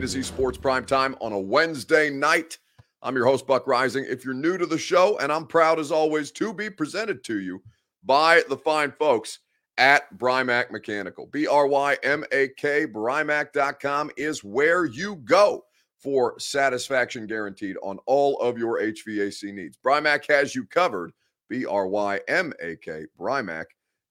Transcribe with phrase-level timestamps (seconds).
[0.00, 2.58] To Z Sports Prime Time on a Wednesday night.
[3.00, 4.06] I'm your host, Buck Reising.
[4.06, 7.40] If you're new to the show, and I'm proud as always to be presented to
[7.40, 7.62] you
[8.04, 9.38] by the fine folks
[9.78, 11.26] at Brymak Mechanical.
[11.28, 15.64] B R Y M A K, Brymak.com is where you go
[15.98, 19.78] for satisfaction guaranteed on all of your HVAC needs.
[19.82, 21.12] Brymak has you covered.
[21.48, 23.06] B R Y M A K,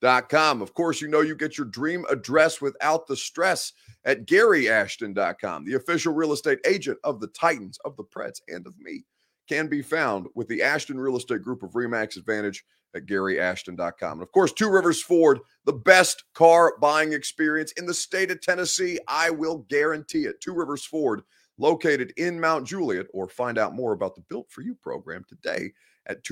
[0.05, 3.73] Of course, you know you get your dream address without the stress
[4.05, 8.77] at GaryAshton.com, the official real estate agent of the Titans, of the Preds, and of
[8.79, 9.03] me.
[9.47, 12.65] Can be found with the Ashton Real Estate Group of Remax Advantage
[12.95, 14.13] at GaryAshton.com.
[14.13, 18.41] And of course, Two Rivers Ford, the best car buying experience in the state of
[18.41, 18.97] Tennessee.
[19.07, 20.41] I will guarantee it.
[20.41, 21.21] Two Rivers Ford,
[21.57, 25.71] located in Mount Juliet, or find out more about the Built for You program today
[26.07, 26.23] at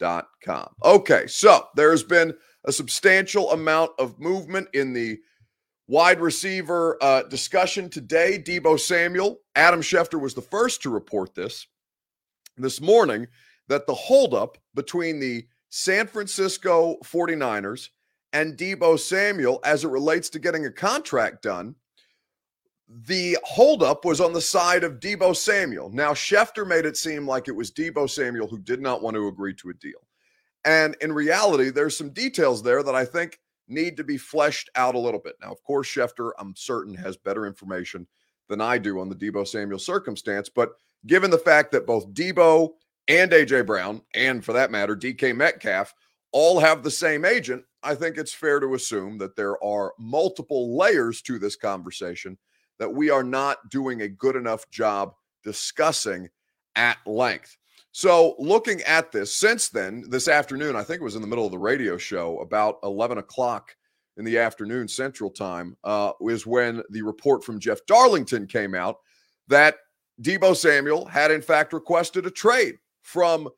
[0.00, 0.68] tworiversford.com.
[0.84, 5.18] Okay, so there's been a substantial amount of movement in the
[5.88, 8.42] wide receiver uh, discussion today.
[8.44, 11.66] Deebo Samuel, Adam Schefter was the first to report this
[12.56, 13.26] this morning
[13.68, 17.88] that the holdup between the San Francisco 49ers
[18.32, 21.74] and Deebo Samuel as it relates to getting a contract done.
[22.94, 25.88] The holdup was on the side of Deebo Samuel.
[25.90, 29.28] Now, Schefter made it seem like it was Deebo Samuel who did not want to
[29.28, 30.06] agree to a deal.
[30.66, 34.94] And in reality, there's some details there that I think need to be fleshed out
[34.94, 35.36] a little bit.
[35.40, 38.06] Now, of course, Schefter, I'm certain, has better information
[38.50, 40.50] than I do on the Deebo Samuel circumstance.
[40.50, 40.72] But
[41.06, 42.72] given the fact that both Deebo
[43.08, 45.94] and AJ Brown, and for that matter, DK Metcalf,
[46.32, 50.76] all have the same agent, I think it's fair to assume that there are multiple
[50.76, 52.36] layers to this conversation
[52.78, 56.28] that we are not doing a good enough job discussing
[56.76, 57.56] at length.
[57.92, 61.44] So, looking at this since then, this afternoon, I think it was in the middle
[61.44, 63.76] of the radio show, about 11 o'clock
[64.16, 68.96] in the afternoon Central Time, uh, is when the report from Jeff Darlington came out
[69.48, 69.76] that
[70.22, 73.48] Deebo Samuel had, in fact, requested a trade from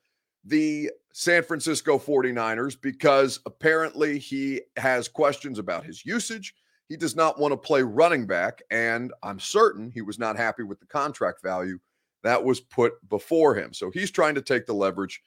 [0.45, 6.55] the San Francisco 49ers because apparently he has questions about his usage.
[6.95, 8.63] He does not want to play running back.
[8.71, 11.81] And I'm certain he was not happy with the contract value
[12.23, 13.75] that was put before him.
[13.75, 15.21] So he's trying to take the leverage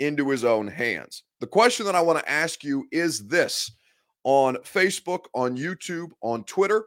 [0.00, 1.22] into his own hands.
[1.38, 3.70] The question that I want to ask you is this
[4.24, 6.86] on Facebook, on YouTube, on Twitter,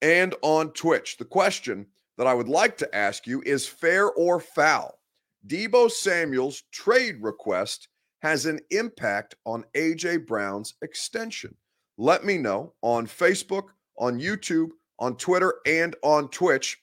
[0.00, 1.18] and on Twitch.
[1.18, 1.86] The question
[2.16, 4.98] that I would like to ask you is fair or foul?
[5.46, 7.88] Deebo Samuel's trade request
[8.22, 11.54] has an impact on AJ Brown's extension.
[11.96, 13.68] Let me know on Facebook,
[13.98, 16.78] on YouTube, on Twitter, and on Twitch.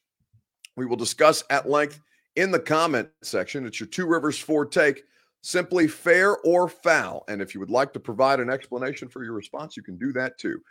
[0.77, 1.99] We will discuss at length
[2.35, 3.65] in the comment section.
[3.65, 5.03] It's your Two Rivers Ford take.
[5.41, 7.23] Simply fair or foul.
[7.27, 10.13] And if you would like to provide an explanation for your response, you can do
[10.13, 10.61] that too.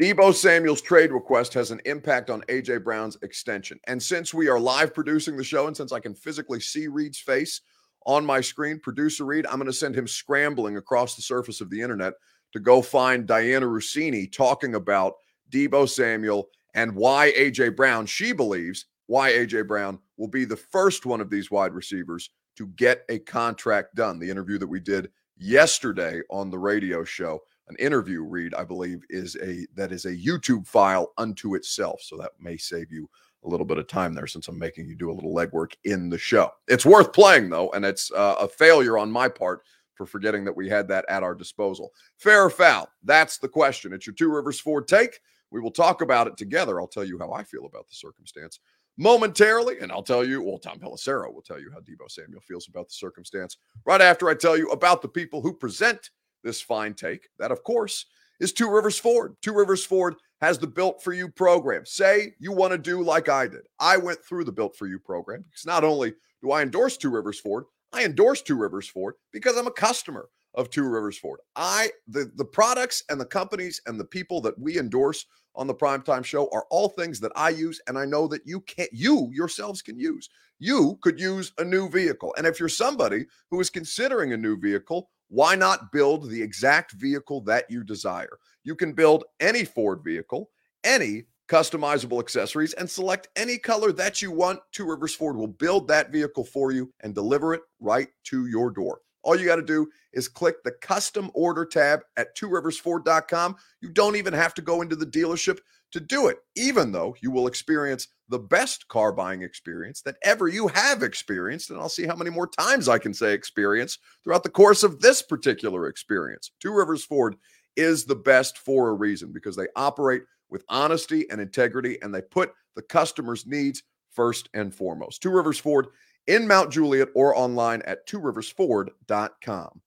[0.00, 3.78] Deebo Samuel's trade request has an impact on AJ Brown's extension.
[3.86, 7.18] And since we are live producing the show, and since I can physically see Reed's
[7.18, 7.62] face
[8.06, 11.70] on my screen, producer Reed, I'm going to send him scrambling across the surface of
[11.70, 12.14] the internet
[12.52, 15.14] to go find Dianna Russini talking about
[15.50, 21.06] Deebo Samuel and why AJ Brown, she believes, why AJ Brown will be the first
[21.06, 24.18] one of these wide receivers to get a contract done.
[24.18, 29.02] The interview that we did yesterday on the radio show an interview read, I believe,
[29.08, 32.02] is a that is a YouTube file unto itself.
[32.02, 33.08] So that may save you
[33.44, 36.08] a little bit of time there since I'm making you do a little legwork in
[36.08, 36.50] the show.
[36.68, 39.62] It's worth playing though, and it's uh, a failure on my part
[39.94, 41.92] for forgetting that we had that at our disposal.
[42.18, 42.88] Fair or foul?
[43.02, 43.92] That's the question.
[43.92, 45.18] It's your Two Rivers Ford take.
[45.50, 46.80] We will talk about it together.
[46.80, 48.58] I'll tell you how I feel about the circumstance
[48.98, 52.68] momentarily, and I'll tell you, well, Tom Pelissero will tell you how Deebo Samuel feels
[52.68, 56.10] about the circumstance right after I tell you about the people who present
[56.44, 57.28] this fine take.
[57.38, 58.06] That, of course,
[58.40, 59.36] is Two Rivers Ford.
[59.42, 61.86] Two Rivers Ford has the Built for You program.
[61.86, 63.62] Say you want to do like I did.
[63.78, 67.10] I went through the Built for You program because not only do I endorse Two
[67.10, 71.40] Rivers Ford, I endorse Two Rivers Ford because I'm a customer of Two Rivers Ford.
[71.56, 75.74] I the the products and the companies and the people that we endorse on the
[75.74, 79.30] primetime show are all things that I use and I know that you can't you
[79.32, 80.28] yourselves can use.
[80.58, 82.34] You could use a new vehicle.
[82.38, 86.92] And if you're somebody who is considering a new vehicle, why not build the exact
[86.92, 88.38] vehicle that you desire?
[88.64, 90.50] You can build any Ford vehicle,
[90.84, 94.58] any customizable accessories, and select any color that you want.
[94.72, 98.70] Two Rivers Ford will build that vehicle for you and deliver it right to your
[98.70, 99.00] door.
[99.22, 103.56] All you got to do is click the custom order tab at tworiversford.com.
[103.82, 105.58] You don't even have to go into the dealership
[105.92, 110.48] to do it, even though you will experience the best car buying experience that ever
[110.48, 111.70] you have experienced.
[111.70, 115.00] And I'll see how many more times I can say experience throughout the course of
[115.00, 116.50] this particular experience.
[116.60, 117.36] Two Rivers Ford
[117.76, 120.22] is the best for a reason because they operate
[120.52, 125.22] with honesty and integrity and they put the customer's needs first and foremost.
[125.22, 125.88] Two Rivers Ford
[126.26, 129.80] in Mount Juliet or online at tworiversford.com.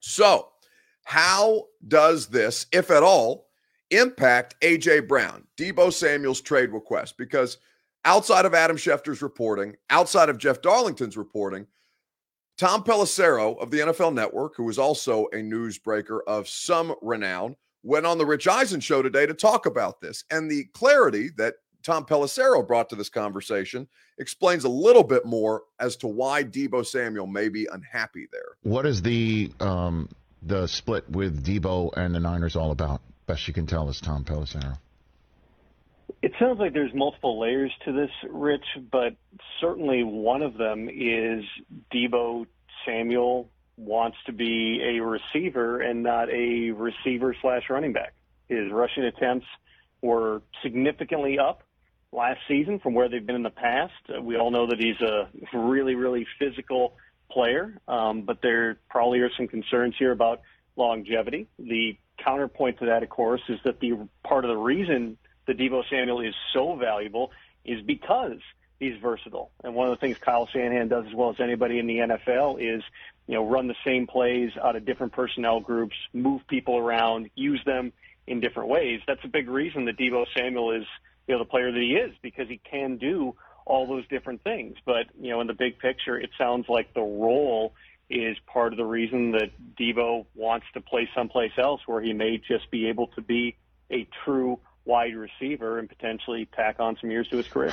[0.00, 0.48] So,
[1.04, 3.48] how does this, if at all,
[3.90, 7.16] impact AJ Brown, Deebo Samuel's trade request?
[7.18, 7.58] Because
[8.04, 11.66] outside of Adam Schefter's reporting, outside of Jeff Darlington's reporting,
[12.56, 18.06] Tom Pelissero of the NFL Network, who is also a newsbreaker of some renown, went
[18.06, 20.24] on the Rich Eisen show today to talk about this.
[20.30, 23.86] And the clarity that Tom Pelissero brought to this conversation
[24.18, 28.56] explains a little bit more as to why Deebo Samuel may be unhappy there.
[28.62, 30.08] What is the um,
[30.42, 33.02] the split with Deebo and the Niners all about?
[33.26, 34.78] Best you can tell us, Tom Pelissero.
[36.22, 39.14] It sounds like there's multiple layers to this, Rich, but
[39.60, 41.44] certainly one of them is
[41.92, 42.46] Deebo
[42.86, 48.14] Samuel wants to be a receiver and not a receiver slash running back.
[48.48, 49.46] His rushing attempts
[50.00, 51.62] were significantly up
[52.12, 53.92] last season from where they've been in the past.
[54.08, 56.94] Uh, we all know that he's a really, really physical
[57.30, 60.42] player, um, but there probably are some concerns here about
[60.76, 61.48] longevity.
[61.58, 65.82] The counterpoint to that, of course, is that the part of the reason that Deebo
[65.90, 67.32] Samuel is so valuable
[67.64, 68.38] is because
[68.78, 69.50] he's versatile.
[69.62, 72.60] And one of the things Kyle Shanahan does as well as anybody in the NFL
[72.60, 72.82] is,
[73.26, 77.60] you know, run the same plays out of different personnel groups, move people around, use
[77.64, 77.92] them
[78.26, 79.00] in different ways.
[79.06, 80.86] That's a big reason that Deebo Samuel is,
[81.26, 83.34] you know, the player that he is because he can do
[83.66, 84.76] all those different things.
[84.84, 87.74] But, you know, in the big picture, it sounds like the role
[88.10, 89.50] is part of the reason that
[89.80, 93.56] Deebo wants to play someplace else where he may just be able to be
[93.90, 97.72] a true wide receiver and potentially tack on some years to his career.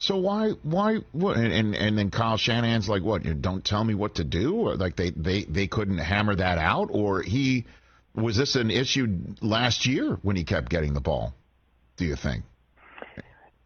[0.00, 3.94] So why why what and and then Kyle Shanahan's like what you don't tell me
[3.94, 7.66] what to do or like they they they couldn't hammer that out or he
[8.14, 11.34] was this an issue last year when he kept getting the ball
[11.96, 12.44] do you think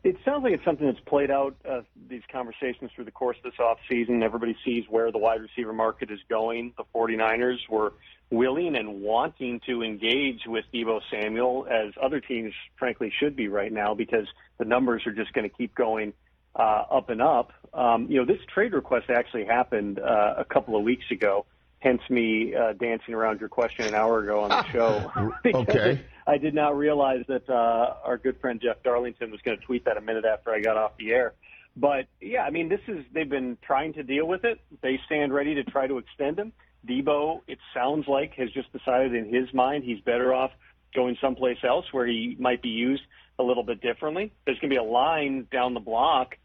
[0.02, 3.50] it sounds like it's something that's played out uh, these conversations through the course of
[3.50, 4.22] this offseason.
[4.22, 6.74] Everybody sees where the wide receiver market is going.
[6.76, 7.94] The 49ers were
[8.30, 13.72] willing and wanting to engage with Deebo Samuel, as other teams, frankly, should be right
[13.72, 14.26] now because
[14.58, 16.12] the numbers are just going to keep going
[16.56, 17.52] uh, up and up.
[17.72, 21.46] Um, you know, this trade request actually happened uh, a couple of weeks ago
[21.84, 25.12] hence me uh, dancing around your question an hour ago on the show.
[25.54, 26.00] okay.
[26.26, 29.84] I did not realize that uh, our good friend Jeff Darlington was going to tweet
[29.84, 31.34] that a minute after I got off the air.
[31.76, 34.60] But yeah, I mean, this is they've been trying to deal with it.
[34.80, 36.52] They stand ready to try to extend him.
[36.88, 40.52] Deebo, it sounds like, has just decided in his mind he's better off
[40.94, 43.02] going someplace else where he might be used
[43.38, 44.32] a little bit differently.
[44.46, 46.36] There's going to be a line down the block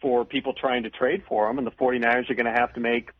[0.00, 2.80] for people trying to trade for him, and the 49ers are going to have to
[2.80, 3.10] make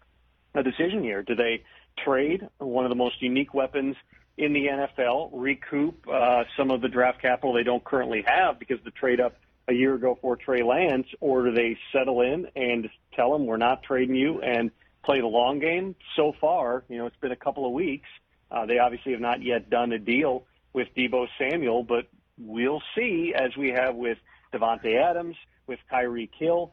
[0.54, 1.22] a decision here.
[1.22, 1.62] Do they
[2.04, 3.96] trade one of the most unique weapons
[4.36, 8.78] in the NFL, recoup uh, some of the draft capital they don't currently have because
[8.84, 9.36] the trade up
[9.66, 13.56] a year ago for Trey Lance, or do they settle in and tell them we're
[13.56, 14.70] not trading you and
[15.04, 15.94] play the long game?
[16.16, 18.08] So far, you know, it's been a couple of weeks.
[18.50, 22.06] Uh, they obviously have not yet done a deal with Deebo Samuel, but
[22.38, 24.18] we'll see as we have with
[24.54, 25.36] Davante Adams,
[25.68, 26.72] with Tyreek Hill.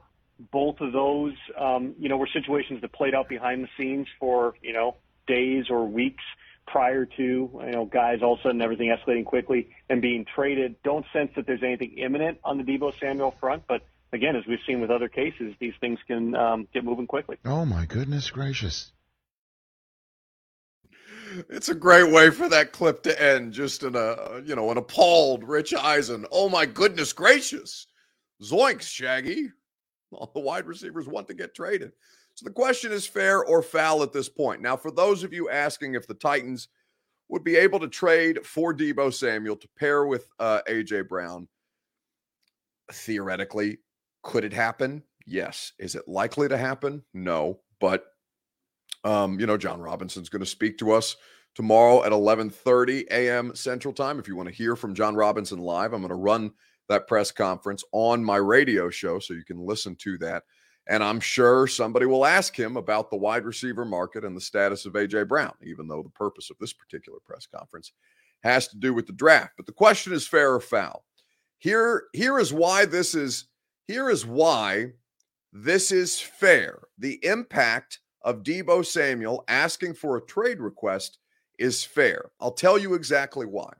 [0.52, 4.56] both of those, um, you know, were situations that played out behind the scenes for,
[4.62, 4.98] you know,
[5.28, 6.24] days or weeks
[6.68, 10.76] prior to, you know, guys all of a sudden everything escalating quickly and being traded.
[10.84, 13.82] Don't sense that there's anything imminent on the Deebo Samuel front, but
[14.12, 17.38] again, as we've seen with other cases, these things can um, get moving quickly.
[17.46, 18.92] Oh my goodness gracious!
[21.50, 24.78] It's a great way for that clip to end, just in a you know an
[24.78, 26.26] appalled Rich Eisen.
[26.32, 27.88] Oh my goodness gracious!
[28.42, 29.50] Zoinks, Shaggy
[30.12, 31.92] all the wide receivers want to get traded.
[32.36, 34.62] So the question is fair or foul at this point.
[34.62, 36.68] Now, for those of you asking if the Titans
[37.30, 41.48] would be able to trade for Deebo Samuel to pair with uh, AJ Brown,
[42.92, 43.80] theoretically,
[44.22, 45.02] could it happen?
[45.26, 45.74] Yes.
[45.80, 47.04] Is it likely to happen?
[47.14, 47.60] No.
[47.80, 48.06] But
[49.04, 51.16] um, you know, Jon Robinson's going to speak to us
[51.54, 53.56] tomorrow at 11:30 a.m.
[53.56, 54.18] Central Time.
[54.20, 56.52] If you want to hear from Jon Robinson live, I'm going to run
[56.90, 60.44] that press conference on my radio show so you can listen to that.
[60.88, 64.86] And I'm sure somebody will ask him about the wide receiver market and the status
[64.86, 67.92] of AJ Brown, even though the purpose of this particular press conference
[68.44, 69.54] has to do with the draft.
[69.58, 71.04] But the question is fair or foul.
[71.58, 73.46] Here, here is why this is
[73.88, 74.92] here is why
[75.54, 76.80] this is fair.
[76.98, 81.20] The impact of Deebo Samuel asking for a trade request
[81.60, 82.32] is fair.
[82.40, 83.72] I'll tell you exactly why.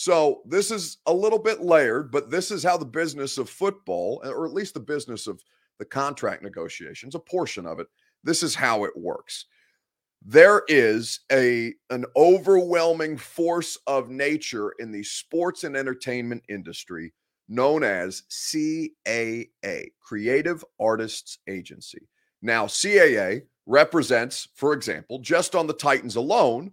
[0.00, 4.22] So this is a little bit layered, but this is how the business of football,
[4.24, 5.42] uh, or at least the business of
[5.78, 7.86] the contract negotiations, a portion of it,
[8.24, 9.44] this is how it works.
[10.24, 17.12] There is a an overwhelming force of nature in the sports and entertainment industry
[17.46, 19.50] known as CAA,
[20.00, 22.08] Creative Artists Agency.
[22.40, 26.72] Now, CAA represents, for example, just on the Titans alone,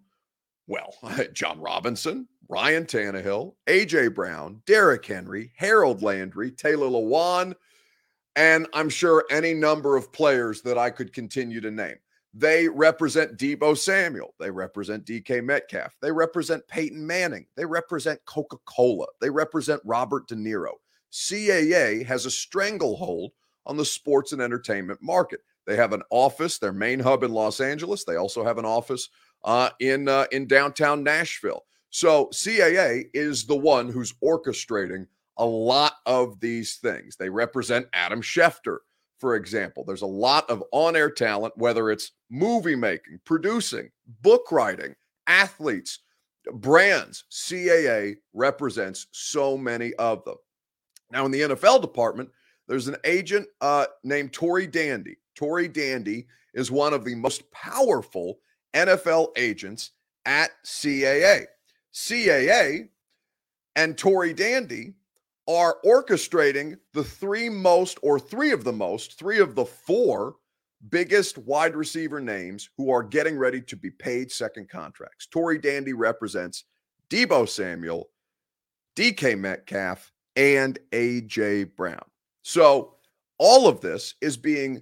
[0.67, 0.93] well,
[1.33, 7.53] Jon Robinson, Ryan Tannehill, AJ Brown, Derrick Henry, Harold Landry, Taylor Lewan,
[8.35, 11.97] and I'm sure any number of players that I could continue to name.
[12.33, 14.35] They represent Deebo Samuel.
[14.39, 15.97] They represent DK Metcalf.
[16.01, 17.47] They represent Peyton Manning.
[17.55, 19.07] They represent Coca Cola.
[19.19, 20.73] They represent Robert De Niro.
[21.11, 23.31] CAA has a stranglehold
[23.65, 25.39] on the sports and entertainment market.
[25.65, 28.03] They have an office, their main hub in Los Angeles.
[28.03, 29.09] They also have an office
[29.43, 31.63] uh, in uh, in downtown Nashville.
[31.97, 37.15] So CAA is the one who's orchestrating a lot of these things.
[37.15, 38.77] They represent Adam Schefter,
[39.19, 39.83] for example.
[39.83, 43.89] There's a lot of on-air talent, whether it's movie making, producing,
[44.21, 44.93] book writing,
[45.25, 46.01] athletes,
[46.53, 47.23] brands.
[47.31, 50.37] CAA represents so many of them.
[51.11, 52.29] Now, in the NFL department,
[52.67, 55.17] there's an agent uh, named Tory Dandy.
[55.33, 58.37] Tory Dandy is one of the most powerful
[58.75, 59.93] NFL agents
[60.27, 61.47] at CAA.
[61.97, 62.89] CAA
[63.75, 64.93] and Tory Dandy
[65.47, 70.35] are orchestrating the three most, or three of the most, three of the four
[70.89, 75.25] biggest wide receiver names who are getting ready to be paid second contracts.
[75.25, 76.65] Tory Dandy represents
[77.09, 78.09] Deebo Samuel,
[78.95, 82.05] DK Metcalf, and AJ Brown.
[82.43, 82.93] So
[83.39, 84.81] all of this is being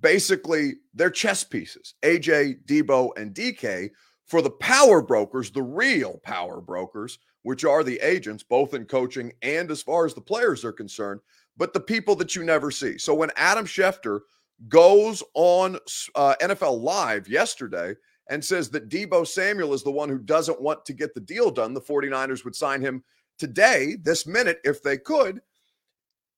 [0.00, 3.90] basically their chess pieces AJ, Deebo, and DK
[4.26, 9.32] for the power brokers, the real power brokers, which are the agents, both in coaching
[9.42, 11.20] and as far as the players are concerned,
[11.56, 12.98] but the people that you never see.
[12.98, 14.20] So when Adam Schefter
[14.68, 15.78] goes on
[16.14, 17.94] uh, NFL Live yesterday
[18.30, 21.50] and says that Deebo Samuel is the one who doesn't want to get the deal
[21.50, 23.04] done, the 49ers would sign him
[23.38, 25.40] today, this minute, if they could.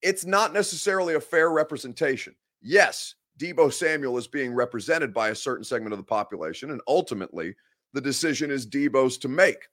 [0.03, 2.35] It's not necessarily a fair representation.
[2.61, 7.55] Yes, Deebo Samuel is being represented by a certain segment of the population, and ultimately
[7.97, 9.69] the decision is Deebo's to make.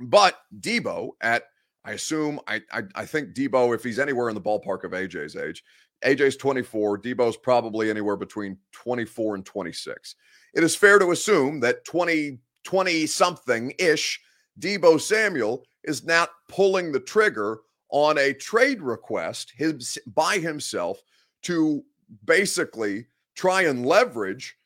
[0.00, 1.44] But Deebo, at
[1.84, 5.36] I assume I, I, I think Deebo, if he's anywhere in the ballpark of AJ's
[5.36, 5.62] age,
[6.02, 10.16] AJ's 24, Deebo's probably anywhere between 24 and 26.
[10.54, 14.20] It is fair to assume that 20 20 something ish
[14.58, 17.58] Deebo Samuel is not pulling the trigger
[17.90, 21.02] on a trade request his, by himself
[21.42, 21.84] to
[22.24, 24.56] basically try and leverage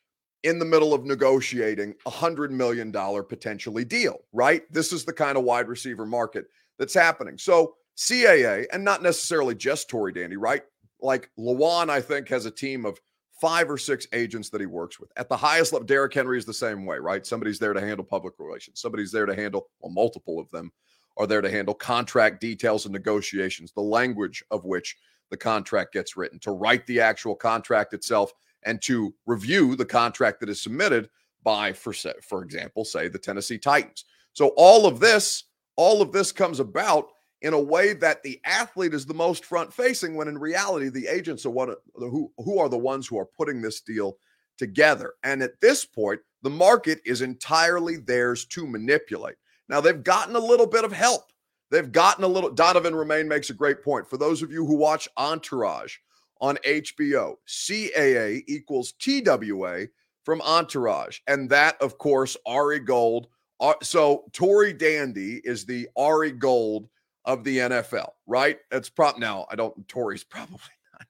[0.43, 4.63] in the middle of negotiating a hundred million dollar potentially deal, right?
[4.71, 6.45] This is the kind of wide receiver market
[6.77, 7.37] that's happening.
[7.37, 10.63] So CAA, and not necessarily just Tory Dandy, right?
[11.01, 12.99] Like Lewan, I think, has a team of
[13.41, 15.11] five or six agents that he works with.
[15.17, 17.25] At the highest level, Derrick Henry is the same way, right?
[17.25, 18.79] Somebody's there to handle public relations.
[18.79, 20.71] Somebody's there to handle, well, multiple of them
[21.17, 24.95] are there to handle contract details and negotiations, the language of which
[25.29, 28.31] the contract gets written, to write the actual contract itself,
[28.63, 31.09] and to review the contract that is submitted
[31.43, 34.05] by, for, for example, say the Tennessee Titans.
[34.33, 35.45] So all of this,
[35.75, 37.09] all of this comes about
[37.41, 41.07] in a way that the athlete is the most front facing when in reality the
[41.07, 44.17] agents are what who who are the ones who are putting this deal
[44.57, 49.35] together and at this point the market is entirely theirs to manipulate
[49.69, 51.31] now they've gotten a little bit of help
[51.69, 52.49] They've gotten a little.
[52.49, 54.07] Donovan Romain makes a great point.
[54.07, 55.97] For those of you who watch Entourage
[56.41, 59.87] on HBO, CAA equals TMA
[60.23, 61.19] from Entourage.
[61.27, 63.27] And that, of course, Ari Gold.
[63.59, 66.89] Uh, so Tory Dandy is the Ari Gold
[67.25, 68.57] of the NFL, right?
[68.71, 69.45] It's prop now.
[69.49, 70.59] I don't, Tory's probably
[70.93, 71.07] not.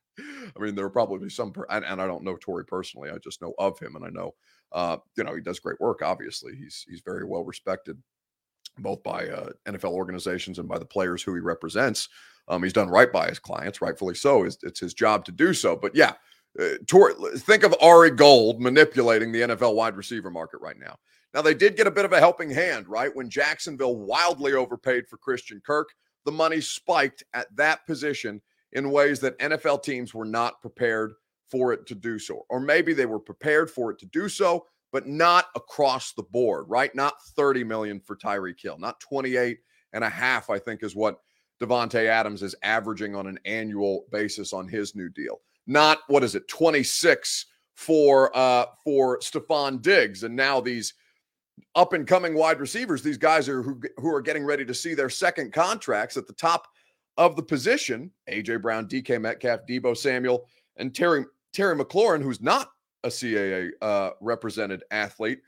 [0.55, 3.09] I mean, there will probably some, and, and, I don't know Tory personally.
[3.09, 4.33] I just know of him, and I know,
[4.71, 6.01] uh, you know, he does great work.
[6.01, 7.97] Obviously, he's he's very well respected
[8.79, 12.09] both by uh, NFL organizations and by the players who he represents.
[12.47, 14.43] Um, he's done right by his clients, rightfully so.
[14.43, 15.75] It's, it's his job to do so.
[15.75, 16.13] But yeah,
[16.59, 16.75] uh,
[17.37, 20.95] think of Ari Gold manipulating the NFL wide receiver market right now.
[21.33, 23.15] Now, they did get a bit of a helping hand, right?
[23.15, 25.89] When Jacksonville wildly overpaid for Christian Kirk,
[26.25, 31.13] the money spiked at that position in ways that NFL teams were not prepared
[31.49, 32.45] for it to do so.
[32.49, 36.65] Or maybe they were prepared for it to do so, but not across the board,
[36.67, 36.93] right?
[36.95, 39.59] Not 30 million for Tyreek Hill, not 28
[39.93, 41.19] and a half, I think is what
[41.61, 45.41] Davante Adams is averaging on an annual basis on his new deal.
[45.65, 47.45] Not what is it, 26
[47.75, 50.23] for uh for Stefon Diggs.
[50.23, 50.93] And now these
[51.75, 54.93] up and coming wide receivers, these guys are who, who are getting ready to see
[54.93, 56.67] their second contracts at the top
[57.17, 58.11] of the position.
[58.29, 60.47] AJ Brown, DK Metcalf, Deebo Samuel,
[60.77, 62.71] and Terry Terry McLaurin, who's not
[63.03, 65.39] a CAA uh, represented athlete.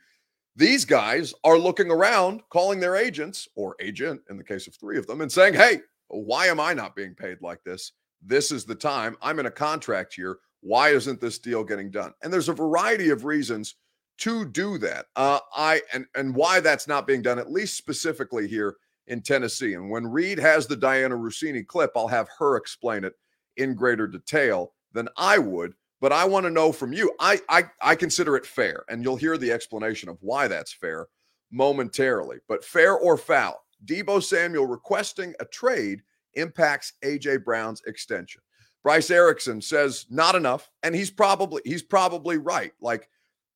[0.56, 4.98] These guys are looking around, calling their agents or agent in the case of three
[4.98, 7.92] of them, and saying, "Hey, why am I not being paid like this?
[8.22, 9.16] This is the time.
[9.22, 10.38] I'm in a contract here.
[10.60, 12.12] Why isn't this deal getting done?
[12.22, 13.76] And there's a variety of reasons
[14.18, 15.06] to do that.
[15.16, 18.76] Uh, I and and why that's not being done, at least specifically here
[19.06, 19.74] in Tennessee.
[19.74, 23.14] And when Reed has the Dianna Russini clip, I'll have her explain it
[23.56, 25.74] in greater detail than I would.
[26.00, 27.12] But I want to know from you.
[27.20, 31.06] I, I I consider it fair, and you'll hear the explanation of why that's fair
[31.50, 32.38] momentarily.
[32.48, 36.02] But fair or foul, Deebo Samuel requesting a trade
[36.34, 38.42] impacts AJ Brown's extension.
[38.82, 42.72] Bryce Erickson says not enough, and he's probably he's probably right.
[42.80, 43.08] Like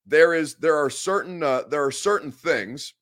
[0.05, 2.93] there is there are certain uh, there are certain things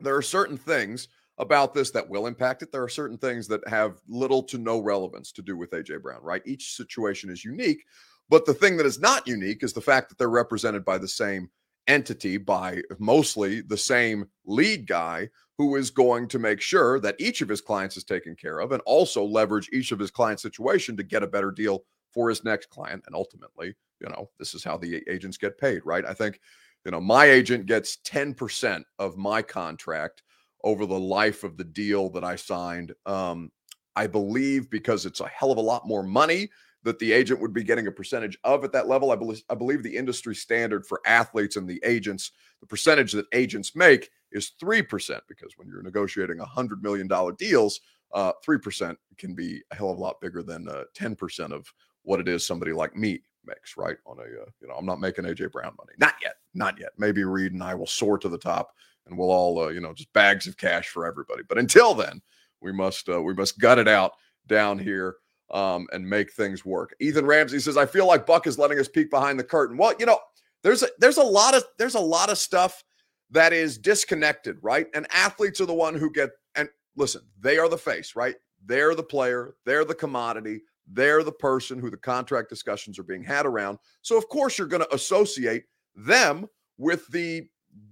[0.00, 1.08] there are certain things
[1.38, 2.70] about this that will impact it.
[2.70, 6.22] There are certain things that have little to no relevance to do with AJ Brown,
[6.22, 6.42] right?
[6.44, 7.84] Each situation is unique,
[8.28, 11.08] but the thing that is not unique is the fact that they're represented by the
[11.08, 11.50] same
[11.86, 17.40] entity, by mostly the same lead guy who is going to make sure that each
[17.40, 20.96] of his clients is taken care of and also leverage each of his client situation
[20.96, 23.02] to get a better deal for his next client.
[23.06, 26.04] And ultimately you know this is how the agents get paid right?
[26.04, 26.40] I think
[26.84, 30.22] you know my agent gets 10% of my contract
[30.62, 32.92] over the life of the deal that i signed.
[33.06, 33.50] Um
[33.96, 36.50] i believe because it's a hell of a lot more money
[36.84, 39.10] that the agent would be getting a percentage of at that level.
[39.10, 43.26] I believe, I believe the industry standard for athletes and the agents, the percentage that
[43.32, 44.86] agents make is 3%,
[45.26, 47.80] because when you're negotiating a $100 million deals,
[48.12, 51.66] uh, 3% can be a hell of a lot bigger than uh, 10% of
[52.02, 53.96] what it is somebody like me makes, right?
[54.06, 55.92] On a, uh, you know, I'm not making AJ Brown money.
[55.98, 56.34] Not yet.
[56.52, 56.90] Not yet.
[56.98, 58.72] Maybe Reed and I will soar to the top
[59.06, 61.42] and we'll all, uh, you know, just bags of cash for everybody.
[61.48, 62.20] But until then,
[62.60, 64.12] we must, we must gut it out
[64.46, 65.16] down here
[65.50, 66.94] um, and make things work.
[67.00, 69.94] Ethan Ramsey says, "I feel like Buck is letting us peek behind the curtain." Well,
[69.98, 70.18] you know,
[70.62, 72.82] there's a, there's a lot of there's a lot of stuff
[73.30, 74.86] that is disconnected, right?
[74.94, 78.36] And athletes are the one who get and listen, they are the face, right?
[78.64, 83.22] They're the player, they're the commodity, they're the person who the contract discussions are being
[83.22, 83.78] had around.
[84.02, 85.64] So of course you're going to associate
[85.94, 86.46] them
[86.78, 87.46] with the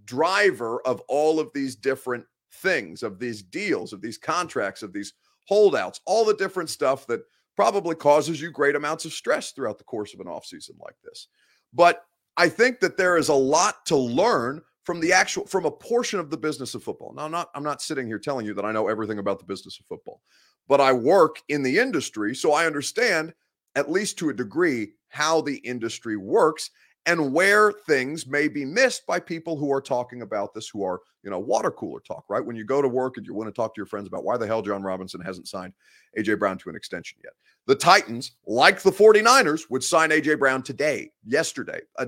[0.05, 5.15] driver of all of these different things, of these deals, of these contracts, of these
[5.47, 7.21] holdouts, all the different stuff that
[7.57, 11.29] probably causes you great amounts of stress throughout the course of an offseason like this.
[11.73, 12.05] But
[12.37, 16.19] I think that there is a lot to learn from the actual from a portion
[16.19, 17.13] of the business of football.
[17.15, 19.45] Now I'm not I'm not sitting here telling you that I know everything about the
[19.45, 20.21] business of football,
[20.69, 23.33] but I work in the industry so I understand
[23.75, 26.71] at least to a degree how the industry works
[27.07, 31.01] and where things may be missed by people who are talking about this, who are,
[31.23, 32.45] you know, water cooler talk, right?
[32.45, 34.37] When you go to work and you want to talk to your friends about why
[34.37, 35.73] the hell Jon Robinson hasn't signed
[36.19, 37.33] AJ Brown to an extension yet.
[37.67, 42.07] The Titans, like the 49ers, would sign AJ Brown today, yesterday, a,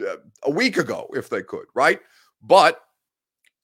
[0.00, 2.00] uh, a week ago, if they could, right?
[2.42, 2.80] But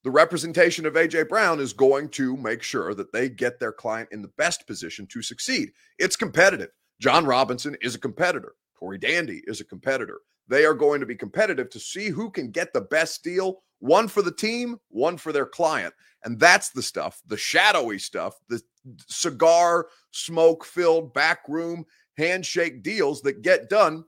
[0.03, 4.09] the representation of AJ Brown is going to make sure that they get their client
[4.11, 5.71] in the best position to succeed.
[5.99, 6.71] It's competitive.
[6.99, 8.53] Jon Robinson is a competitor.
[8.77, 10.19] Tory Dandy is a competitor.
[10.51, 14.09] They are going to be competitive to see who can get the best deal, one
[14.09, 15.93] for the team, one for their client.
[16.25, 18.61] And that's the stuff, the shadowy stuff, the
[19.07, 21.85] cigar smoke filled backroom
[22.17, 24.03] handshake deals that get done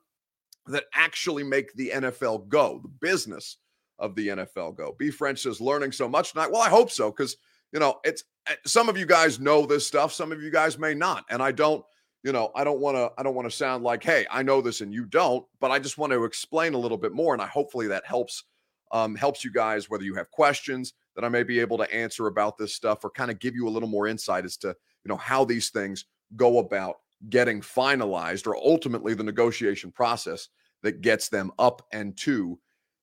[0.68, 3.60] that actually make the NFL go, the business
[3.98, 4.98] of the NFL go.
[5.00, 6.52] B French says learning so much tonight.
[6.52, 7.38] Well, I hope so because
[7.72, 10.78] you know it's eh, some of you guys know this stuff, some of you guys
[10.78, 11.86] may not, and I don't
[12.24, 14.62] you know, I don't want to I don't want to sound like, "Hey, I know
[14.62, 17.42] this and you don't," but I just want to explain a little bit more and
[17.42, 18.44] I hopefully that helps
[18.92, 22.28] um, helps you guys whether you have questions that I may be able to answer
[22.28, 25.10] about this stuff or kind of give you a little more insight as to, you
[25.10, 26.06] know, how these things
[26.36, 26.98] go about
[27.30, 30.50] getting finalized or ultimately the negotiation process
[30.82, 32.60] that gets them up and to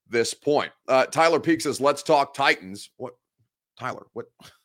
[0.07, 0.71] this point.
[0.87, 3.13] Uh, Tyler Peak says, "Let's talk Titans." What
[3.77, 4.27] Tyler, what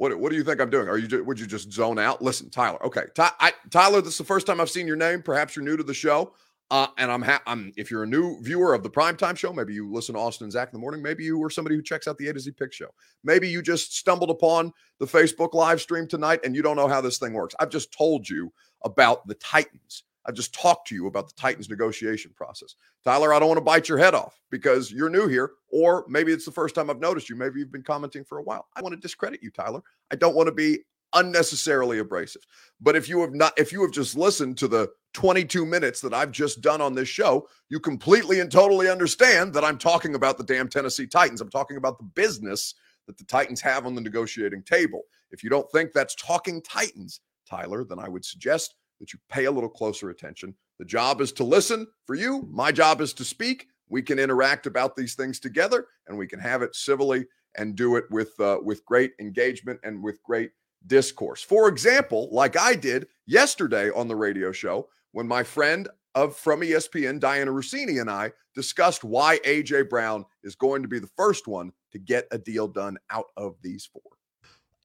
[0.00, 0.88] what, what do you think I'm doing?
[0.88, 2.22] Are you would you just zone out?
[2.22, 2.82] Listen, Tyler.
[2.86, 5.20] Okay, Ty, I, Tyler, this is the first time I've seen your name.
[5.20, 6.32] Perhaps you're new to the show,
[6.70, 9.74] uh, and I'm, ha- I'm if you're a new viewer of the primetime show, maybe
[9.74, 11.02] you listen to Austin and Zach in the morning.
[11.02, 12.88] Maybe you were somebody who checks out the A to Z Pick Show.
[13.24, 17.02] Maybe you just stumbled upon the Facebook live stream tonight and you don't know how
[17.02, 17.54] this thing works.
[17.60, 18.50] I've just told you
[18.82, 20.04] about the Titans.
[20.26, 22.74] I've just talked to you about the Titans negotiation process.
[23.04, 26.32] Tyler, I don't want to bite your head off because you're new here, or maybe
[26.32, 27.36] it's the first time I've noticed you.
[27.36, 28.66] Maybe you've been commenting for a while.
[28.76, 29.82] I want to discredit you, Tyler.
[30.12, 30.80] I don't want to be
[31.14, 32.42] unnecessarily abrasive.
[32.80, 36.14] But if you have not, if you have just listened to the 22 minutes that
[36.14, 40.38] I've just done on this show, you completely and totally understand that I'm talking about
[40.38, 41.40] the damn Tennessee Titans.
[41.40, 42.74] I'm talking about the business
[43.06, 45.02] that the Titans have on the negotiating table.
[45.30, 49.46] If you don't think that's talking Titans, Tyler, then I would suggest that you pay
[49.46, 50.54] a little closer attention.
[50.78, 52.46] The job is to listen for you.
[52.50, 53.66] My job is to speak.
[53.88, 57.96] We can interact about these things together, and we can have it civilly and do
[57.96, 60.52] it with uh, with great engagement and with great
[60.86, 61.42] discourse.
[61.42, 66.60] For example, like I did yesterday on the radio show when my friend of from
[66.60, 71.46] ESPN, Dianna Russini and I discussed why AJ Brown is going to be the first
[71.46, 74.02] one to get a deal done out of these four.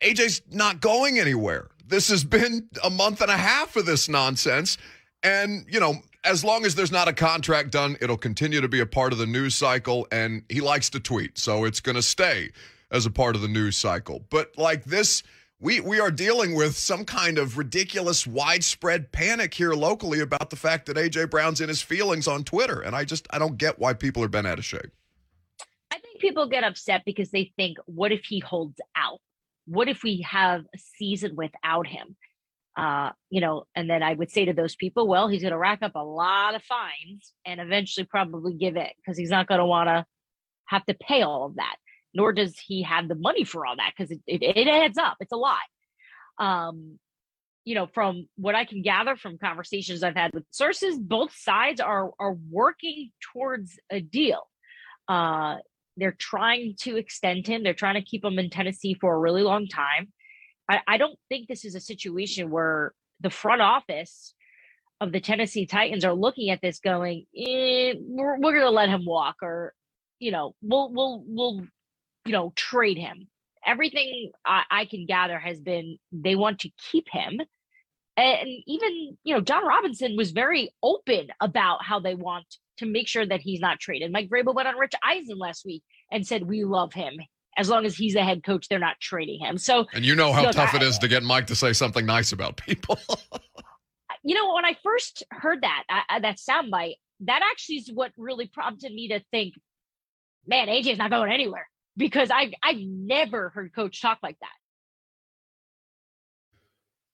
[0.01, 1.69] AJ's not going anywhere.
[1.87, 4.77] This has been a month and a half of this nonsense.
[5.23, 8.79] And, you know, as long as there's not a contract done, it'll continue to be
[8.79, 10.07] a part of the news cycle.
[10.11, 12.51] And he likes to tweet, so it's going to stay
[12.91, 14.25] as a part of the news cycle.
[14.29, 15.23] But like this,
[15.59, 20.55] we we are dealing with some kind of ridiculous widespread panic here locally about the
[20.55, 23.79] fact that AJ Brown's in his feelings on Twitter, and I just I don't get
[23.79, 24.91] why people are bent out of shape.
[25.91, 29.21] I think people get upset because they think, what if he holds out?
[29.65, 32.15] What if we have a season without him?
[32.77, 35.57] Uh, you know, and then I would say to those people, well, he's going to
[35.57, 39.59] rack up a lot of fines and eventually probably give it because he's not going
[39.59, 40.05] to want to
[40.65, 41.75] have to pay all of that
[42.15, 45.17] nor does he have the money for all that because it, it, it, adds up.
[45.19, 45.59] It's a lot.
[46.39, 46.97] Um,
[47.65, 51.81] you know, from what I can gather from conversations I've had with sources, both sides
[51.81, 54.47] are are working towards a deal.
[55.07, 55.57] Uh,
[55.97, 57.63] they're trying to extend him.
[57.63, 60.11] They're trying to keep him in Tennessee for a really long time.
[60.69, 64.33] I, I don't think this is a situation where the front office
[64.99, 68.89] of the Tennessee Titans are looking at this going, eh, we're, we're going to let
[68.89, 69.73] him walk or
[70.17, 71.67] you know, we'll we'll we'll
[72.25, 73.27] you know, trade him.
[73.65, 77.39] Everything I, I can gather has been they want to keep him.
[78.17, 82.45] And even, you know, Jon Robinson was very open about how they want
[82.77, 84.11] to make sure that he's not traded.
[84.11, 87.13] Mike Vrabel went on Rich Eisen last week and said, We love him.
[87.57, 89.57] As long as he's the head coach, they're not trading him.
[89.57, 92.05] So, and you know how tough I, it is to get Mike to say something
[92.05, 92.99] nice about people.
[94.23, 98.47] you know, when I first heard that I, that soundbite, that actually is what really
[98.47, 99.53] prompted me to think,
[100.45, 104.49] man, AJ's not going anywhere because I've I've never heard coach talk like that.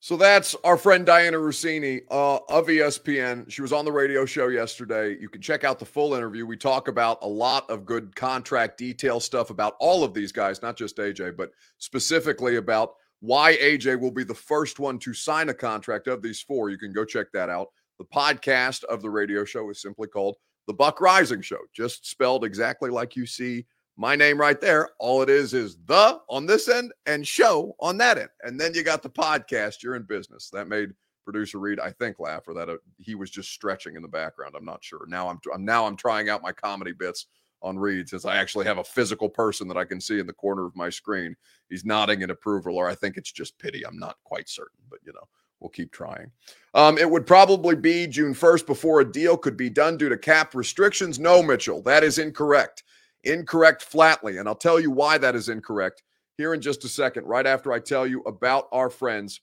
[0.04, 3.48] So that's our friend Dianna Russini uh, of ESPN.
[3.52, 5.16] She was on the radio show yesterday.
[5.22, 6.48] You can check out the full interview.
[6.48, 10.64] We talk about a lot of good contract detail stuff about all of these guys,
[10.64, 15.50] not just AJ, but specifically about why AJ will be the first one to sign
[15.50, 16.72] a contract of these four.
[16.72, 17.68] You can go check that out.
[18.00, 20.36] The podcast of the radio show is simply called
[20.66, 24.90] The Buck Reising Show, just spelled exactly like you see my name right there.
[25.00, 28.30] All it is is the on this end and show on that end.
[28.44, 29.84] And then you got the podcast.
[29.84, 30.50] You're in business.
[30.50, 30.92] That made
[31.24, 34.56] producer Reed, I think, laugh or that uh, he was just stretching in the background.
[34.58, 35.06] I'm not sure.
[35.08, 37.28] Now I'm, now I'm trying out my comedy bits
[37.62, 40.34] on Reed since I actually have a physical person that I can see in the
[40.34, 41.36] corner of my screen.
[41.70, 43.86] He's nodding in approval, or I think it's just pity.
[43.86, 45.28] I'm not quite certain, but you know,
[45.60, 46.32] we'll keep trying.
[46.74, 50.18] Um, it would probably be June 1st before a deal could be done due to
[50.18, 51.20] cap restrictions.
[51.20, 52.84] No, Mitchell, that is incorrect.
[53.24, 54.38] Incorrect flatly.
[54.38, 56.04] And I'll tell you why that is incorrect
[56.38, 59.42] here in just a second, right after I tell you about our friends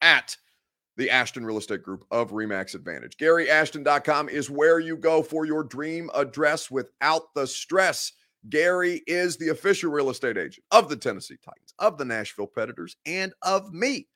[0.00, 0.36] at
[0.96, 3.16] the Ashton Real Estate Group of Remax Advantage.
[3.16, 8.12] GaryAshton.com is where you go for your dream address without the stress.
[8.50, 12.96] Gary is the official real estate agent of the Tennessee Titans, of the Nashville Predators,
[13.06, 14.08] and of me.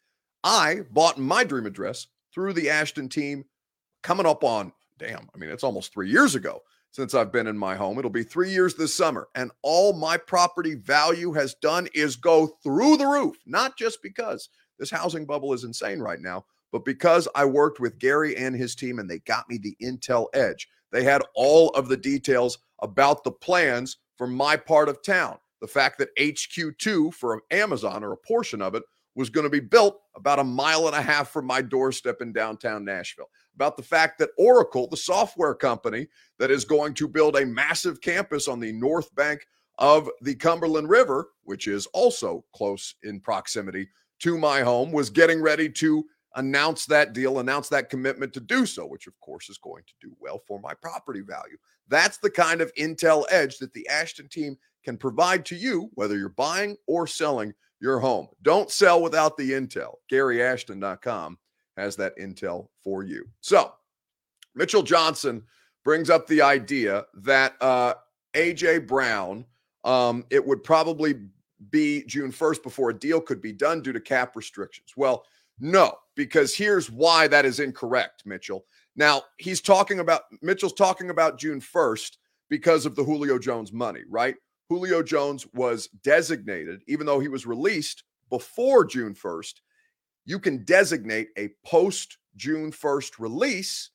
[0.44, 3.44] I bought my dream address through the Ashton team
[4.02, 7.58] coming up on, damn, I mean, it's almost three years ago since I've been in
[7.58, 7.98] my home.
[7.98, 9.28] It'll be three years this summer.
[9.34, 14.48] And all my property value has done is go through the roof, not just because
[14.78, 18.74] this housing bubble is insane right now, but because I worked with Gary and his
[18.74, 20.68] team and they got me the Intel Edge.
[20.92, 25.38] They had all of the details about the plans for my part of town.
[25.60, 28.82] The fact that HQ2 for Amazon or a portion of it
[29.14, 32.32] was going to be built about a mile and a half from my doorstep in
[32.32, 33.30] downtown Nashville.
[33.56, 36.06] About the fact that Oracle, the software company
[36.38, 39.46] that is going to build a massive campus on the north bank
[39.78, 43.88] of the Cumberland River, which is also close in proximity
[44.20, 46.04] to my home, was getting ready to
[46.36, 49.94] announce that deal, announce that commitment to do so, which of course is going to
[50.06, 51.56] do well for my property value.
[51.88, 56.16] That's the kind of intel edge that the Ashton team can provide to you, whether
[56.16, 58.28] you're buying or selling your home.
[58.42, 59.94] Don't sell without the intel.
[60.12, 61.38] GaryAshton.com
[61.76, 63.26] has that intel for you.
[63.40, 63.72] So,
[64.54, 65.42] Mitchell Johnson
[65.84, 67.94] brings up the idea that uh,
[68.34, 69.44] AJ Brown,
[69.84, 71.14] um, it would probably
[71.70, 74.92] be June 1st before a deal could be done due to cap restrictions.
[74.96, 75.24] Well,
[75.58, 78.64] no, because here's why that is incorrect, Mitchell.
[78.94, 82.16] Now, he's talking about, Mitchell's talking about June 1st
[82.48, 84.36] because of the Julio Jones money, right?
[84.68, 89.54] Julio Jones was designated, even though he was released before June 1st,
[90.26, 93.90] you can designate a post June 1st release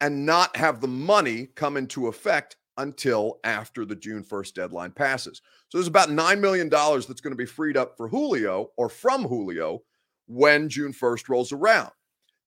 [0.00, 5.40] and not have the money come into effect until after the June 1st deadline passes.
[5.68, 9.22] So there's about $9 million that's going to be freed up for Julio or from
[9.24, 9.82] Julio
[10.26, 11.90] when June 1st rolls around.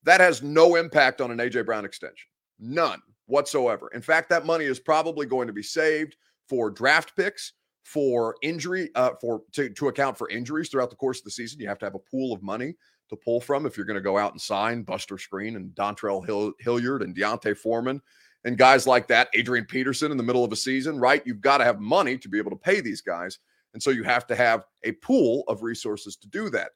[0.04, 2.28] That has no impact on an AJ Brown extension.
[2.60, 3.90] None whatsoever.
[3.94, 6.16] In fact, that money is probably going to be saved
[6.48, 11.20] for draft picks, for injury, uh, for to, to account for injuries throughout the course
[11.20, 11.60] of the season.
[11.60, 12.76] You have to have a pool of money
[13.10, 16.26] to pull from if you're going to go out and sign Buster Skrine and Dontrell
[16.26, 18.02] Hill, Hilliard and D'Onta Foreman
[18.46, 21.24] and guys like that, Adrian Peterson in the middle of a season, right?
[21.26, 23.40] You've got to have money to be able to pay these guys.
[23.74, 26.70] And so you have to have a pool of resources to do that.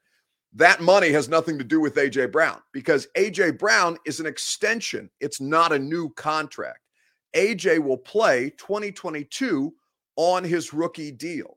[0.52, 5.08] That money has nothing to do with AJ Brown because AJ Brown is an extension.
[5.20, 6.80] It's not a new contract.
[7.36, 9.72] AJ will play 2022
[10.16, 11.56] on his rookie deal.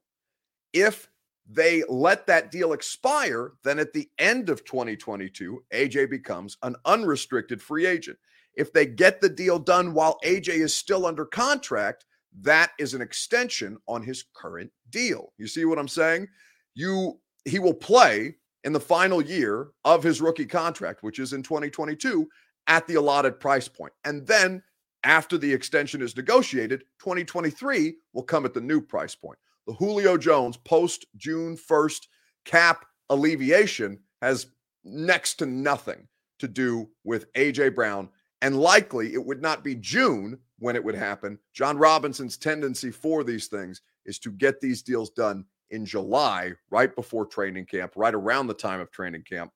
[0.73, 1.09] If
[1.49, 7.61] they let that deal expire, then at the end of 2022, AJ becomes an unrestricted
[7.61, 8.17] free agent.
[8.55, 12.05] If they get the deal done while AJ is still under contract,
[12.41, 15.33] that is an extension on his current deal.
[15.37, 16.27] You see what I'm saying?
[16.75, 21.43] You he will play in the final year of his rookie contract, which is in
[21.43, 22.27] 2022,
[22.67, 23.91] at the allotted price point.
[24.05, 24.63] And then
[25.03, 29.37] after the extension is negotiated, 2023 will come at the new price point.
[29.67, 32.07] The Julio Jones post June 1st
[32.45, 34.47] cap alleviation has
[34.83, 36.07] next to nothing
[36.39, 38.09] to do with AJ Brown.
[38.41, 41.39] And likely it would not be June when it would happen.
[41.53, 46.93] Jon Robinson's tendency for these things is to get these deals done in July, right
[46.95, 49.51] before training camp, right around the time of training camp.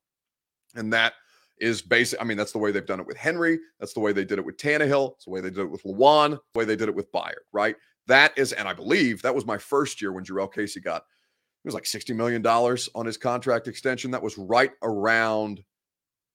[0.75, 1.13] And that
[1.59, 2.21] is basic.
[2.21, 3.59] I mean, that's the way they've done it with Henry.
[3.79, 5.13] That's the way they did it with Tannehill.
[5.13, 7.35] It's the way they did it with Lewan, the way they did it with Byard,
[7.51, 7.75] right?
[8.07, 11.67] That is, and I believe that was my first year when Jurrell Casey got, it
[11.67, 14.11] was like $60 million on his contract extension.
[14.11, 15.63] That was right around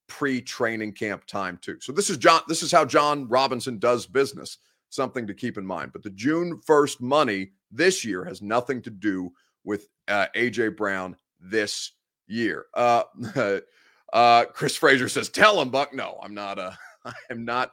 [0.07, 1.79] pre-training camp time, too.
[1.81, 4.59] So this is Jon, this is how Jon Robinson does business.
[4.91, 5.91] Something to keep in mind.
[5.95, 9.33] But the June 1st money this year has nothing to do
[9.65, 11.93] with uh, AJ Brown this
[12.27, 12.67] year.
[12.75, 13.05] Uh,
[14.13, 16.59] uh, Chris Frazier says, "Tell him, Buck." No, I'm not.
[16.59, 16.73] Uh,
[17.31, 17.73] I'm not.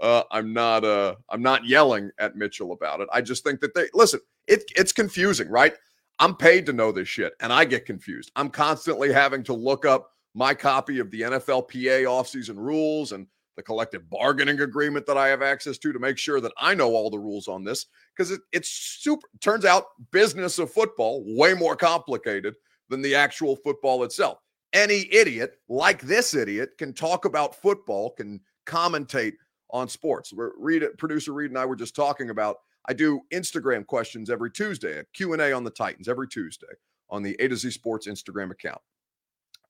[0.00, 0.84] Uh, I'm not.
[0.84, 3.08] Uh, I'm not yelling at Mitchell about it.
[3.12, 4.20] I just think that they listen.
[4.46, 5.74] It, it's confusing, right?
[6.18, 8.32] I'm paid to know this shit, and I get confused.
[8.36, 13.62] I'm constantly having to look up my copy of the NFLPA offseason rules and the
[13.62, 17.10] collective bargaining agreement that I have access to to make sure that I know all
[17.10, 19.26] the rules on this because it, it's super.
[19.40, 22.54] Turns out business of football way more complicated
[22.88, 24.38] than the actual football itself.
[24.72, 29.34] Any idiot like this idiot can talk about football, can commentate
[29.70, 30.32] on sports.
[30.34, 32.56] Reed, producer Reed and I were just talking about.
[32.88, 36.66] I do Instagram questions every Tuesday, a Q and A on the Titans every Tuesday
[37.10, 38.80] on the A to Z Sports Instagram account,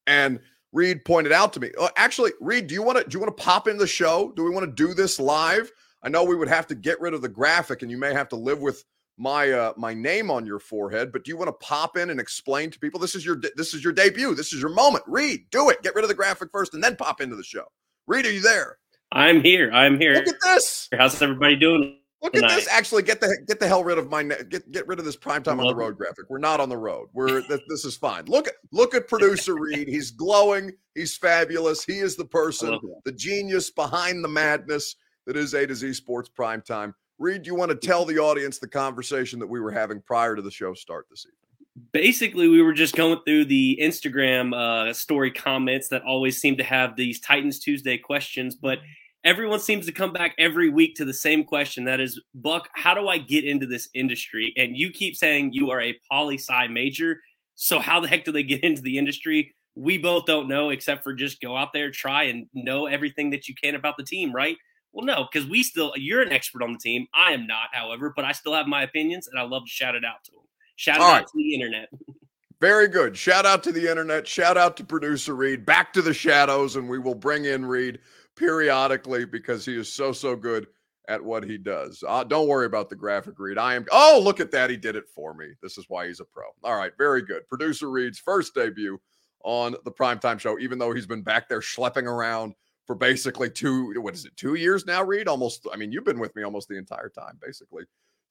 [0.07, 0.41] and
[0.73, 1.71] Reed pointed out to me.
[1.81, 4.33] Uh, actually, Reed, do you want to do you want to pop in the show?
[4.37, 5.73] Do we want to do this live?
[6.03, 8.29] I know we would have to get rid of the graphic, and you may have
[8.29, 8.85] to live with
[9.17, 11.13] my uh, my name on your forehead.
[11.13, 13.73] But do you want to pop in and explain to people this is your this
[13.73, 15.05] is your debut, this is your moment?
[15.07, 15.83] Reed, do it.
[15.83, 17.65] Get rid of the graphic first, and then pop into the show.
[18.07, 18.79] Reed, are you there?
[19.17, 19.71] I'm here.
[19.73, 20.13] I'm here.
[20.13, 20.91] Look at this.
[20.93, 22.01] How's everybody doing?
[22.23, 22.51] Look tonight?
[22.51, 22.69] at this.
[22.69, 25.43] Actually, get the get the hell rid of my get get rid of this prime
[25.43, 26.27] time on the road graphic.
[26.29, 27.09] We're not on the road.
[27.15, 28.27] We're this is fine.
[28.27, 29.89] Look at look at producer Reed.
[29.89, 30.71] He's glowing.
[30.95, 31.83] He's fabulous.
[31.83, 36.29] He is the person, the genius behind the madness that is A to Z Sports
[36.29, 36.95] Prime Time.
[37.19, 40.37] Reed, do you want to tell the audience the conversation that we were having prior
[40.37, 41.91] to the show start this evening?
[41.93, 46.65] Basically, we were just going through the Instagram uh, story comments that always seem to
[46.65, 48.79] have these Titans Tuesday questions, but
[49.27, 52.95] everyone seems to come back every week to the same question that is buck how
[52.95, 54.55] do i get into this industry?
[54.57, 57.21] And you keep saying you are a poli sci major.
[57.57, 59.55] So how the heck do they get into the industry?
[59.75, 63.49] We both don't know except for just go out there try and know everything that
[63.49, 64.57] you can about the team right?
[64.93, 67.07] Well no because we still you're an expert on the team.
[67.13, 69.97] I am not however but i still have my opinions and i love to shout
[69.97, 70.41] it out to them
[70.77, 71.27] shout All out right.
[71.27, 71.89] to the internet
[72.61, 73.17] Very good.
[73.17, 74.27] Shout out to the internet.
[74.27, 75.67] Shout out to producer Reed.
[75.67, 77.99] Back to the shadows, and we will bring in Reed
[78.35, 80.67] periodically because he is so so good
[81.09, 82.03] at what he does.
[82.07, 83.59] Uh, don't worry about the graphic Reed.
[83.59, 83.85] I am.
[83.93, 84.71] Oh, look at that!
[84.71, 85.49] He did it for me.
[85.63, 86.45] This is why he's a pro.
[86.65, 87.47] All right, very good.
[87.49, 88.99] Producer Reed's first debut
[89.45, 92.55] on the primetime show, even though he's been back there schlepping around
[92.87, 93.93] for basically two.
[94.01, 94.35] What is it?
[94.37, 95.29] Two years now, Reed.
[95.29, 95.67] Almost.
[95.71, 97.85] I mean, you've been with me almost the entire time, basically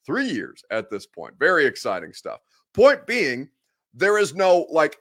[0.03, 1.35] three years at this point.
[1.39, 2.39] Very exciting stuff.
[2.73, 3.49] Point being,
[3.95, 4.97] there is no like.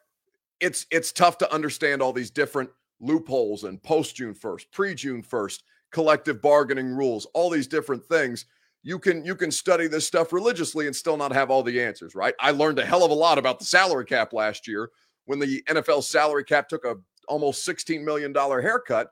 [0.60, 5.22] It's it's tough to understand all these different loopholes and post June 1st, pre June
[5.22, 8.46] 1st, collective bargaining rules, all these different things.
[8.82, 12.14] You can you can study this stuff religiously and still not have all the answers,
[12.14, 12.34] right?
[12.40, 14.90] I learned a hell of a lot about the salary cap last year
[15.26, 16.96] when the NFL salary cap took a
[17.28, 19.08] almost $16 million haircut.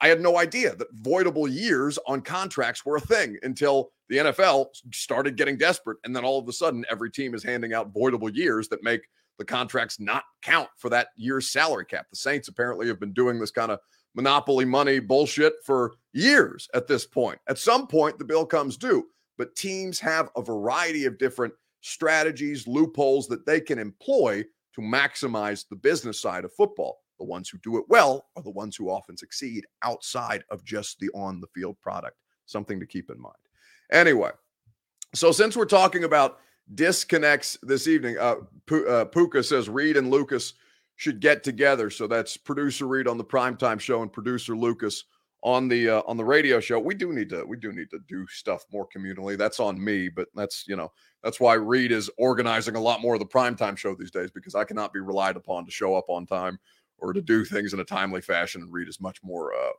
[0.00, 4.68] I had no idea that voidable years on contracts were a thing until the NFL
[4.92, 5.98] started getting desperate.
[6.04, 9.02] And then all of a sudden, every team is handing out voidable years that make
[9.40, 12.06] the contracts not count for that year's salary cap.
[12.10, 13.80] The Saints apparently have been doing this kind of
[14.14, 17.38] monopoly money bullshit for years at this point.
[17.48, 19.06] At some point, the bill comes due,
[19.38, 25.66] but teams have a variety of different strategies, loopholes that they can employ to maximize
[25.66, 26.98] the business side of football.
[27.18, 31.00] The ones who do it well are the ones who often succeed outside of just
[31.00, 32.18] the on the field product.
[32.44, 33.34] Something to keep in mind.
[33.90, 34.32] Anyway,
[35.14, 36.40] so since we're talking about
[36.74, 40.54] disconnects this evening, uh, P- uh, Puka says Reed and Lucas
[40.96, 41.90] should get together.
[41.90, 45.04] So that's producer Reed on the primetime show and producer Lucas
[45.42, 46.78] on the uh, on the radio show.
[46.78, 49.38] We do need to we do need to do stuff more communally.
[49.38, 53.14] That's on me, but that's you know that's why Reed is organizing a lot more
[53.14, 56.06] of the primetime show these days because I cannot be relied upon to show up
[56.08, 56.58] on time
[56.98, 58.62] or to do things in a timely fashion.
[58.62, 59.72] And Reed is much more uh,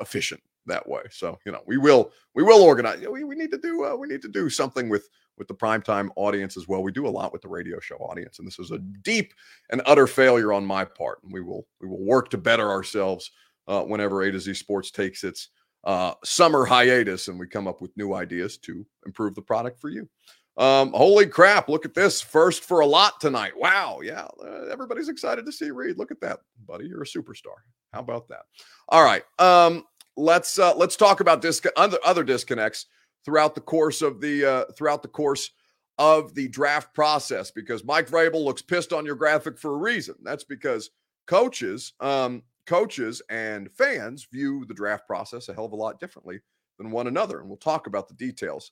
[0.00, 1.02] efficient that way.
[1.10, 3.06] So you know, we will we will organize.
[3.06, 6.08] We, we need to do uh, we need to do something with with the primetime
[6.16, 6.82] audience as well.
[6.82, 9.34] We do a lot with the radio show audience, and this is a deep
[9.70, 11.22] and utter failure on my part.
[11.22, 13.30] And we will we will work to better ourselves
[13.66, 15.50] uh, whenever A to Z Sports takes its
[15.84, 19.88] uh, summer hiatus and we come up with new ideas to improve the product for
[19.88, 20.08] you.
[20.56, 22.20] Um, holy crap, look at this.
[22.20, 23.52] First for a lot tonight.
[23.56, 24.00] Wow.
[24.02, 24.26] Yeah.
[24.42, 25.96] Uh, everybody's excited to see Reed.
[25.96, 26.86] Look at that, buddy.
[26.86, 27.54] You're a superstar.
[27.92, 28.42] How about that?
[28.88, 29.22] All right.
[29.38, 29.84] Um,
[30.16, 32.86] let's uh, let's talk about disc- other, other disconnects
[33.28, 35.50] throughout the course of the uh, throughout the course
[35.98, 40.14] of the draft process because Mike Vrabel looks pissed on your graphic for a reason.
[40.22, 40.88] That's because
[41.26, 46.40] coaches, um, coaches and fans view the draft process a hell of a lot differently
[46.78, 48.70] than one another, and we'll talk about the details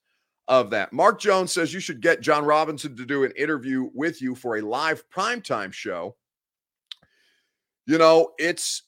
[0.48, 0.90] of that.
[0.90, 4.56] Mark Jones says you should get Jon Robinson to do an interview with you for
[4.56, 6.16] a live primetime show.
[7.84, 8.84] You know, it's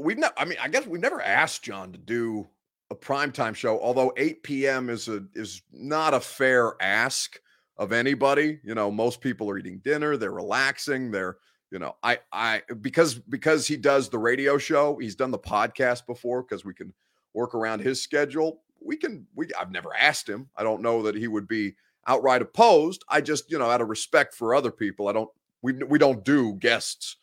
[0.00, 2.48] we've never, I mean, I guess we've never asked Jon to do
[2.90, 4.90] a primetime show, although 8 p.m.
[4.90, 7.40] is a is not a fair ask
[7.76, 8.60] of anybody.
[8.62, 11.38] You know, most people are eating dinner, they're relaxing, they're
[11.70, 16.06] you know, I I because because he does the radio show, he's done the podcast
[16.06, 16.92] before because we can
[17.32, 20.48] work around his schedule we can we I've never asked him.
[20.56, 21.74] I don't know that he would be
[22.06, 23.04] outright opposed.
[23.08, 25.30] I just, you know, out of respect for other people, I don't
[25.62, 27.16] we we don't do guests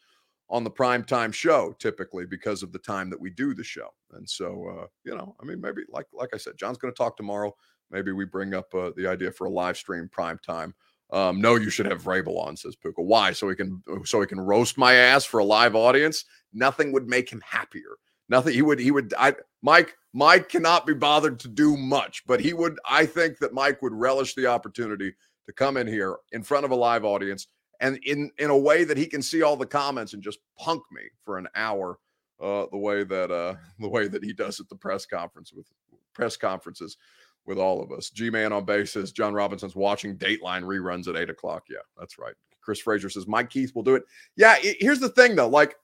[0.49, 3.89] on the prime time show typically because of the time that we do the show.
[4.13, 6.97] And so uh, you know, I mean maybe like like I said, Jon's going to
[6.97, 7.55] talk tomorrow.
[7.89, 10.73] Maybe we bring up uh, the idea for a live stream prime time.
[11.11, 13.01] Um, no, you should have Vrabel on, says Puka.
[13.01, 13.33] Why?
[13.33, 16.23] So he can so he can roast my ass for a live audience.
[16.53, 17.97] Nothing would make him happier.
[18.29, 18.53] Nothing.
[18.53, 18.79] He would.
[18.79, 19.13] He would.
[19.17, 19.35] I.
[19.61, 19.97] Mike.
[20.13, 22.79] Mike cannot be bothered to do much, but he would.
[22.85, 25.13] I think that Mike would relish the opportunity
[25.45, 27.47] to come in here in front of a live audience
[27.81, 30.81] and in in a way that he can see all the comments and just punk
[30.91, 31.99] me for an hour.
[32.41, 35.67] Uh, the way that uh, the way that he does at the press conference with
[36.13, 36.97] press conferences
[37.45, 38.09] with all of us.
[38.09, 41.63] G Man on base says Jon Robinson's watching Dateline reruns at eight o'clock.
[41.69, 42.33] Yeah, that's right.
[42.61, 44.03] Chris Frazier says Mike Keith will do it.
[44.35, 45.75] Yeah, it, here's the thing though, like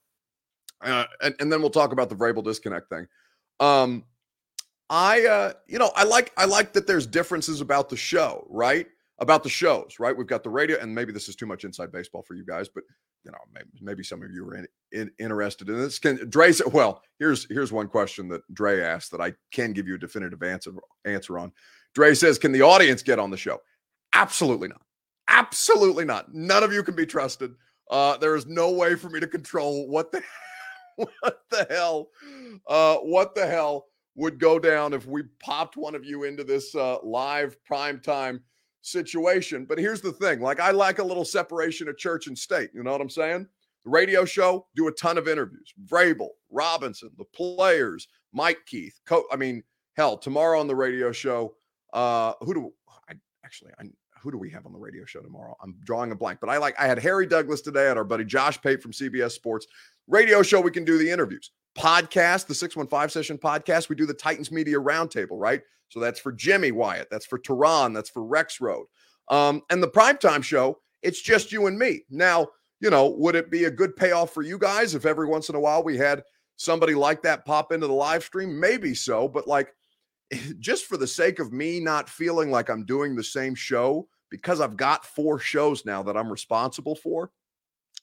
[0.82, 3.08] uh, and, and then we'll talk about the Vrabel disconnect thing.
[3.60, 4.04] Um,
[4.90, 8.88] I, uh, you know, I like I like that there's differences about the show, right?
[9.20, 10.16] About the shows, right?
[10.16, 12.70] We've got the radio, and maybe this is too much inside baseball for you guys,
[12.70, 12.84] but
[13.24, 15.98] you know, maybe, maybe some of you are in, in, interested in this.
[15.98, 19.88] Can Dre say, well, here's here's one question that Dre asked that I can give
[19.88, 20.72] you a definitive answer
[21.06, 21.52] answer on.
[21.96, 23.60] Dre says, can the audience get on the show?
[24.14, 24.82] Absolutely not.
[25.28, 26.34] Absolutely not.
[26.34, 27.56] None of you can be trusted.
[27.90, 30.22] Uh, there is no way for me to control what the
[30.96, 32.10] what the hell?
[32.68, 36.76] Uh, what the hell would go down if we popped one of you into this
[36.76, 38.42] uh, live prime time
[38.88, 39.66] situation?
[39.66, 42.72] But here's the thing: like, I like a little separation of church and state.
[42.74, 43.48] You know what I'm saying?
[43.84, 45.74] The radio show, do a ton of interviews.
[45.86, 49.00] Vrabel, Robinson, the players, Mike Keith.
[49.06, 49.64] Co- I mean,
[49.96, 51.56] hell, tomorrow on the radio show,
[51.94, 52.74] uh, who do
[53.10, 53.14] I
[53.46, 53.72] actually?
[53.80, 53.86] I,
[54.22, 55.56] who do we have on the radio show tomorrow?
[55.62, 57.86] I'm drawing a blank, but I like I had Harry Douglas today.
[57.86, 59.68] Had our buddy Josh Pate from CBS Sports.
[60.08, 61.52] Radio show, we can do the interviews.
[61.78, 65.62] Podcast, the 615 session podcast, we do the Titans Media Roundtable, right?
[65.90, 68.86] So that's for Jimmy Wyatt, that's for Turron, that's for Rexrode.
[69.30, 72.04] Um, and the primetime show, it's just you and me.
[72.10, 72.48] Now,
[72.80, 75.56] you know, would it be a good payoff for you guys if every once in
[75.56, 76.24] a while we had
[76.58, 78.60] somebody like that pop into the live stream?
[78.60, 79.74] Maybe so, but like
[80.60, 84.62] just for the sake of me not feeling like I'm doing the same show because
[84.62, 87.32] I've got four shows now that I'm responsible for,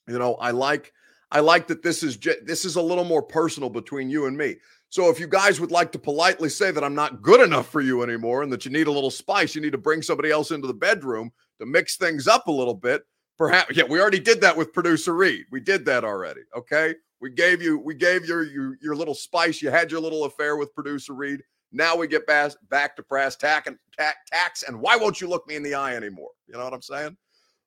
[0.07, 0.91] you know, I like
[1.31, 4.57] I like that this is this is a little more personal between you and me.
[4.89, 7.81] So if you guys would like to politely say that I'm not good enough for
[7.81, 10.51] you anymore and that you need a little spice, you need to bring somebody else
[10.51, 13.03] into the bedroom to mix things up a little bit.
[13.37, 15.45] Perhaps, yeah, we already did that with producer Reed.
[15.51, 16.41] We did that already.
[16.55, 16.95] Okay.
[17.19, 19.61] We gave you we gave your your, your little spice.
[19.61, 21.41] You had your little affair with producer Reed.
[21.71, 24.63] Now we get back back to brass tack and tack, tax.
[24.63, 26.29] And why won't you look me in the eye anymore?
[26.47, 27.17] You know what I'm saying?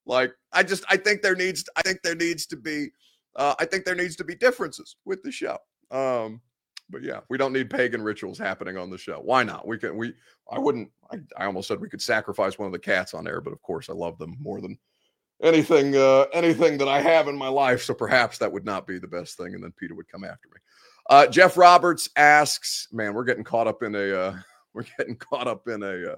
[0.07, 2.89] Like I just I think there needs I think there needs to be
[3.39, 5.57] uh, I think there needs to be differences with the show.
[5.91, 6.43] Um,
[6.91, 9.21] but yeah, we don't need pagan rituals happening on the show.
[9.23, 9.67] Why not?
[9.67, 9.97] We can.
[9.97, 10.15] We.
[10.51, 10.91] I wouldn't.
[11.11, 13.63] I, I almost said we could sacrifice one of the cats on air, but of
[13.63, 14.77] course, I love them more than
[15.43, 15.97] anything.
[15.97, 17.83] Uh, anything that I have in my life.
[17.83, 20.49] So perhaps that would not be the best thing, and then Peter would come after
[20.49, 20.61] me.
[21.09, 24.19] Uh, Jeff Roberts asks, "Man, we're getting caught up in a.
[24.21, 24.37] Uh,
[24.75, 26.17] we're getting caught up in a." Uh,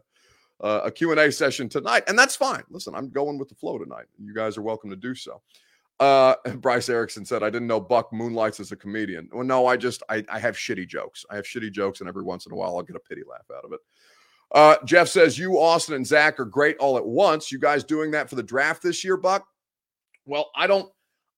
[0.62, 2.62] uh, a Q&A session tonight, and that's fine.
[2.68, 4.04] Listen, I'm going with the flow tonight.
[4.18, 5.40] You guys are welcome to do so.
[6.00, 9.28] Uh, Bryce Erickson said, I didn't know Buck moonlights as a comedian.
[9.32, 11.24] Well, no, I just, I, I have shitty jokes.
[11.30, 13.46] I have shitty jokes, and every once in a while I'll get a pity laugh
[13.54, 13.80] out of it.
[14.52, 17.52] Uh, Jeff says, You, Austin, and Zach are great all at once.
[17.52, 19.46] You guys doing that for the draft this year, Buck?
[20.24, 20.90] Well, I don't,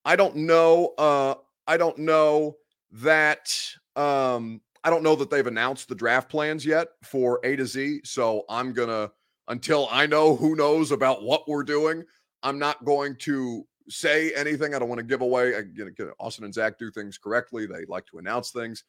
[0.04, 0.94] I don't know.
[0.96, 1.34] Uh,
[1.66, 2.56] I don't know
[2.92, 3.52] that,
[3.96, 8.00] um, I don't know that they've announced the draft plans yet for A to Z.
[8.04, 9.12] So I'm going to,
[9.48, 12.02] until I know who knows about what we're doing,
[12.42, 14.74] I'm not going to say anything.
[14.74, 15.52] I don't want to give away.
[15.74, 17.66] Know, Austin and Zach do things correctly.
[17.66, 18.84] They like to announce things,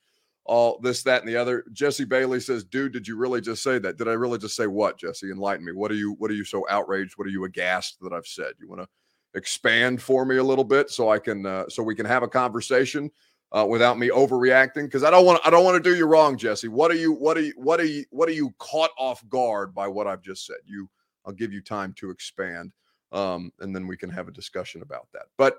[0.45, 1.63] all this, that, and the other.
[1.71, 3.97] Jesse Bailey says, "Dude, did you really just say that?
[3.97, 5.31] Did I really just say what, Jesse?
[5.31, 5.71] Enlighten me.
[5.71, 6.13] What are you?
[6.13, 7.17] What are you so outraged?
[7.17, 8.53] What are you aghast that I've said?
[8.59, 8.87] You want to
[9.35, 12.27] expand for me a little bit so I can, uh, so we can have a
[12.27, 13.11] conversation."
[13.51, 16.39] Uh, without me overreacting because I don't want I don't want to do you wrong,
[16.39, 16.69] Jesse.
[16.69, 19.75] What are you what are you what are you what are you caught off guard
[19.75, 20.57] by what I've just said?
[20.65, 20.89] You
[21.23, 22.71] I'll give you time to expand
[23.13, 25.27] um, and then we can have a discussion about that.
[25.37, 25.57] But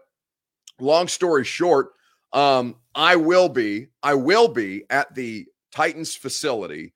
[0.81, 1.93] long story short,
[2.33, 6.93] um, I will be I will be at the Titans facility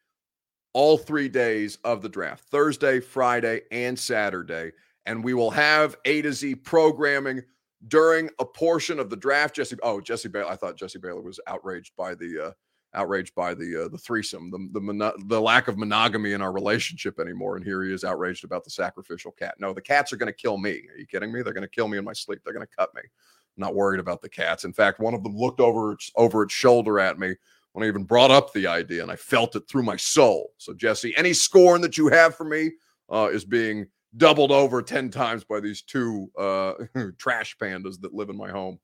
[0.73, 4.73] all three days of the draft Thursday, Friday, and Saturday.
[5.07, 7.43] And we will have A to Z programming
[7.87, 9.57] during a portion of the draft.
[9.57, 10.51] Jesse, oh, Jesse Baylor.
[10.51, 12.51] I thought Jesse Baylor was outraged by the uh,
[12.95, 16.53] outraged by the uh, the threesome, the the, mono- the lack of monogamy in our
[16.53, 17.57] relationship anymore.
[17.57, 19.55] And here he is outraged about the sacrificial cat.
[19.59, 20.71] No, the cats are going to kill me.
[20.71, 21.43] Are you kidding me?
[21.43, 22.41] They're going to kill me in my sleep.
[22.45, 23.03] They're going to cut me.
[23.05, 24.65] I'm not worried about the cats.
[24.65, 27.35] In fact, one of them looked over its, over its shoulder at me
[27.73, 30.53] when I even brought up the idea, and I felt it through my soul.
[30.59, 32.73] So Jesse, any scorn that you have for me
[33.11, 33.87] uh, is being
[34.17, 36.73] doubled over 10 times by these two uh,
[37.19, 38.79] trash pandas that live in my home.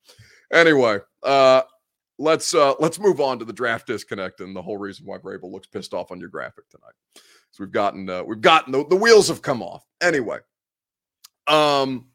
[0.52, 1.62] Anyway, uh,
[2.18, 5.50] let's uh let's move on to the draft disconnect and the whole reason why Vrabel
[5.50, 6.94] looks pissed off on your graphic tonight.
[7.50, 9.84] So we've gotten uh, we've gotten the, the wheels have come off.
[10.00, 10.38] Anyway,
[11.46, 12.06] um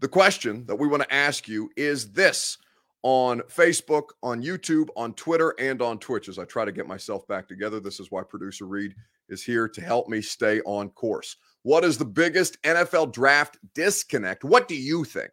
[0.00, 2.58] the question that we want to ask you is this
[3.02, 7.26] on Facebook, on YouTube, on Twitter, and on Twitch as I try to get myself
[7.28, 7.78] back together.
[7.78, 8.94] This is why producer Reed
[9.28, 11.36] is here to help me stay on course.
[11.62, 14.44] What is the biggest NFL draft disconnect?
[14.44, 15.30] What do you think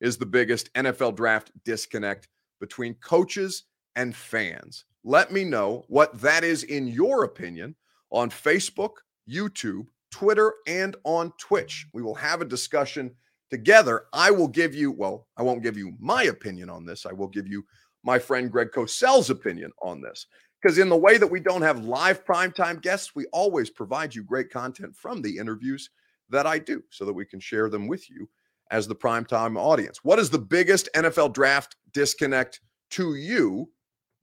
[0.00, 2.28] is the biggest NFL draft disconnect
[2.64, 4.86] between coaches and fans.
[5.04, 7.74] Let me know what that is in your opinion
[8.10, 8.92] on Facebook,
[9.30, 11.86] YouTube, Twitter, and on Twitch.
[11.92, 13.14] We will have a discussion
[13.50, 14.04] together.
[14.14, 17.04] I will give you, well, I won't give you my opinion on this.
[17.04, 17.66] I will give you
[18.02, 20.26] my friend Greg Cosell's opinion on this.
[20.62, 24.22] Because in the way that we don't have live primetime guests, we always provide you
[24.22, 25.90] great content from the interviews
[26.30, 28.26] that I do so that we can share them with you
[28.70, 30.00] as the primetime audience.
[30.02, 32.60] What is the biggest NFL draft disconnect
[32.90, 33.70] to you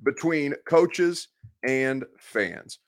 [0.03, 1.29] between coaches
[1.63, 2.79] and fans?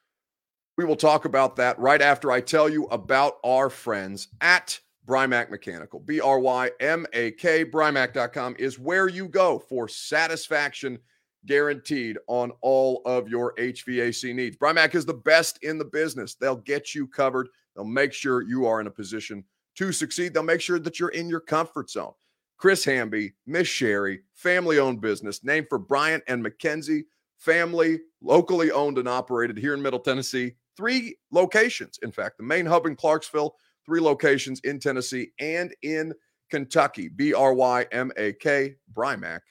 [0.77, 5.51] We will talk about that right after I tell you about our friends at Brymak
[5.51, 5.99] Mechanical.
[5.99, 7.65] B R Y M A K.
[7.65, 10.97] Brymak.com is where you go for satisfaction
[11.45, 14.55] guaranteed on all of your HVAC needs.
[14.57, 16.35] Brymak is the best in the business.
[16.35, 19.43] They'll get you covered, they'll make sure you are in a position
[19.75, 20.33] to succeed.
[20.33, 22.13] They'll make sure that you're in your comfort zone.
[22.57, 27.05] Chris Hamby, Miss Sherry, family owned business, named for Bryant and Mackenzie,
[27.37, 30.55] family, locally owned and operated here in Middle Tennessee.
[30.77, 33.55] Three locations, in fact, the main hub in Clarksville,
[33.85, 36.13] three locations in Tennessee and in
[36.49, 37.09] Kentucky.
[37.09, 39.41] B R Y M A K, Brymak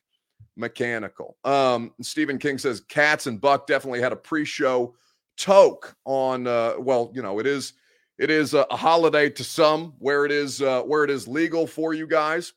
[0.57, 1.37] Mechanical.
[1.45, 4.95] Um, Stephen King says Cats and Buck definitely had a pre show
[5.37, 7.75] toke on, uh, well, you know, it is
[8.23, 11.93] it is a, holiday to some where it is uh, where it is legal for
[11.93, 12.53] you guys.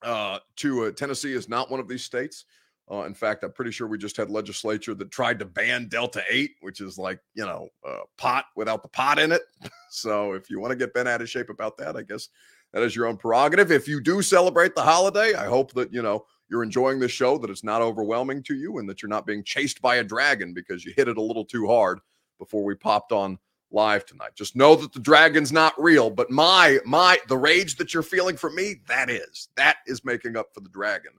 [0.00, 2.46] Uh, to uh, Tennessee is not one of these states.
[2.90, 6.22] Uh, in fact, I'm pretty sure we just had legislature that tried to ban Delta
[6.30, 9.42] 8, which is like, you know, uh, pot without the pot in it.
[9.90, 12.30] so if you want to get bent out of shape about that, I guess
[12.72, 13.70] that is your own prerogative.
[13.70, 17.36] If you do celebrate the holiday, I hope that, you know, you're enjoying the show,
[17.38, 20.54] that it's not overwhelming to you, and that you're not being chased by a dragon
[20.54, 21.98] because you hit it a little too hard
[22.38, 23.38] before we popped on
[23.70, 24.30] live tonight.
[24.34, 28.36] Just know that the dragon's not real, but my my the rage that you're feeling
[28.36, 29.48] from me, that is.
[29.56, 31.12] That is making up for the dragon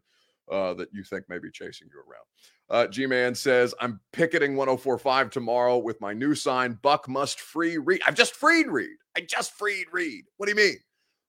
[0.51, 2.25] uh, that you think may be chasing you around.
[2.69, 7.77] Uh, G Man says, I'm picketing 1045 tomorrow with my new sign, Buck must free
[7.77, 8.01] Reed.
[8.05, 8.97] I've just freed Reed.
[9.17, 10.25] I just freed Reed.
[10.37, 10.77] What do you mean?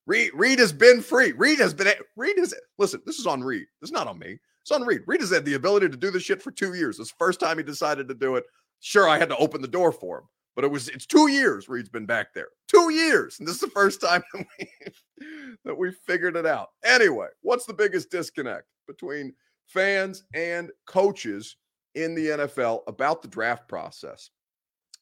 [0.07, 1.33] Reed, Reed has been free.
[1.33, 3.67] Reed has been, Reed has, listen, this is on Reed.
[3.81, 4.39] This is not on me.
[4.63, 5.03] It's on Reed.
[5.07, 6.99] Reed has had the ability to do this shit for two years.
[6.99, 8.45] This first time he decided to do it.
[8.81, 10.25] Sure, I had to open the door for him,
[10.57, 12.49] but it was, it's two years Reed's been back there.
[12.69, 13.39] Two years.
[13.39, 15.27] And this is the first time that we,
[15.65, 16.69] that we figured it out.
[16.85, 19.33] Anyway, what's the biggest disconnect between
[19.67, 21.57] fans and coaches
[21.95, 24.31] in the NFL about the draft process.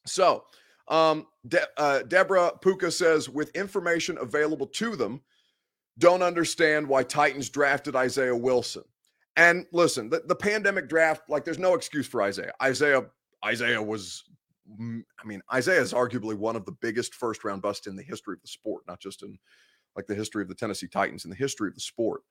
[0.06, 0.44] So,
[0.88, 5.20] um, De- uh, Deborah Puka says, with information available to them,
[5.98, 8.84] don't understand why Titans drafted Isaiah Wilson.
[9.36, 12.52] And listen, the, the pandemic draft, like, there's no excuse for Isaiah.
[12.62, 13.04] Isaiah,
[13.44, 14.24] Isaiah was,
[14.70, 18.34] I mean, Isaiah is arguably one of the biggest first round busts in the history
[18.34, 19.38] of the sport, not just in
[19.96, 22.22] like the history of the Tennessee Titans, in the history of the sport.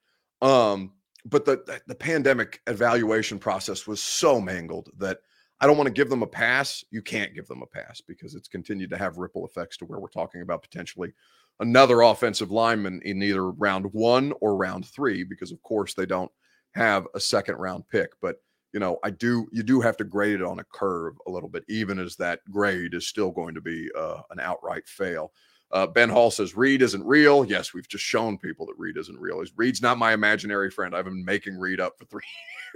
[0.41, 0.93] Um,
[1.25, 5.19] but the the pandemic evaluation process was so mangled that
[5.59, 6.83] I don't want to give them a pass.
[6.91, 9.99] You can't give them a pass because it's continued to have ripple effects to where
[9.99, 11.13] we're talking about potentially
[11.59, 16.31] another offensive lineman in either round one or round three, because of course they don't
[16.75, 18.11] have a second round pick.
[18.21, 18.37] But
[18.77, 21.49] you know, I do you do have to grade it on a curve a little
[21.49, 25.33] bit, even as that grade is still going to be uh, an outright fail.
[25.71, 27.43] Uh, ben Hall says Reed isn't real.
[27.43, 29.43] Yes, we've just shown people that Reed isn't real.
[29.55, 30.95] Reed's not my imaginary friend.
[30.95, 32.21] I've been making Reed up for three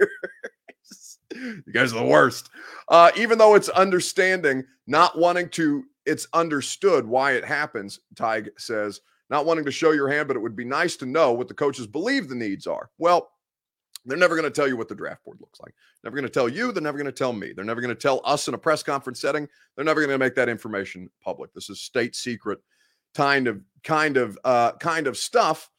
[0.00, 1.18] years.
[1.64, 2.50] you guys are the worst.
[2.88, 8.00] Uh, even though it's understanding, not wanting to, it's understood why it happens.
[8.16, 11.32] Tig says, not wanting to show your hand, but it would be nice to know
[11.32, 12.90] what the coaches believe the needs are.
[12.98, 13.30] Well,
[14.04, 15.74] they're never going to tell you what the draft board looks like.
[16.02, 16.72] Never going to tell you.
[16.72, 17.52] They're never going to tell me.
[17.52, 19.48] They're never going to tell us in a press conference setting.
[19.76, 21.52] They're never going to make that information public.
[21.54, 22.58] This is state secret
[23.14, 25.70] kind of kind of uh, kind of stuff.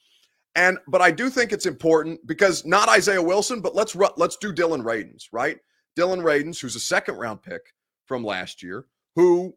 [0.56, 4.54] And but I do think it's important because not Isaiah Wilson, but let's let's do
[4.54, 5.58] Dillon Radunz, right?
[5.96, 7.62] Dillon Radunz, who's a second round pick
[8.06, 9.56] from last year, who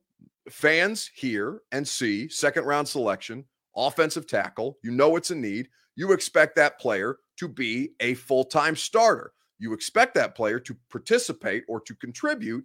[0.51, 3.45] fans hear and see second round selection,
[3.77, 4.79] offensive tackle.
[4.83, 5.69] You know it's a need.
[5.97, 9.33] You expect that player to be a full time starter.
[9.59, 12.65] You expect that player to participate or to contribute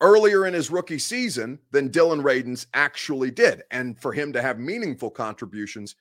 [0.00, 3.62] earlier in his rookie season than Dillon Radunz actually did.
[3.70, 5.94] And for him to have meaningful contributions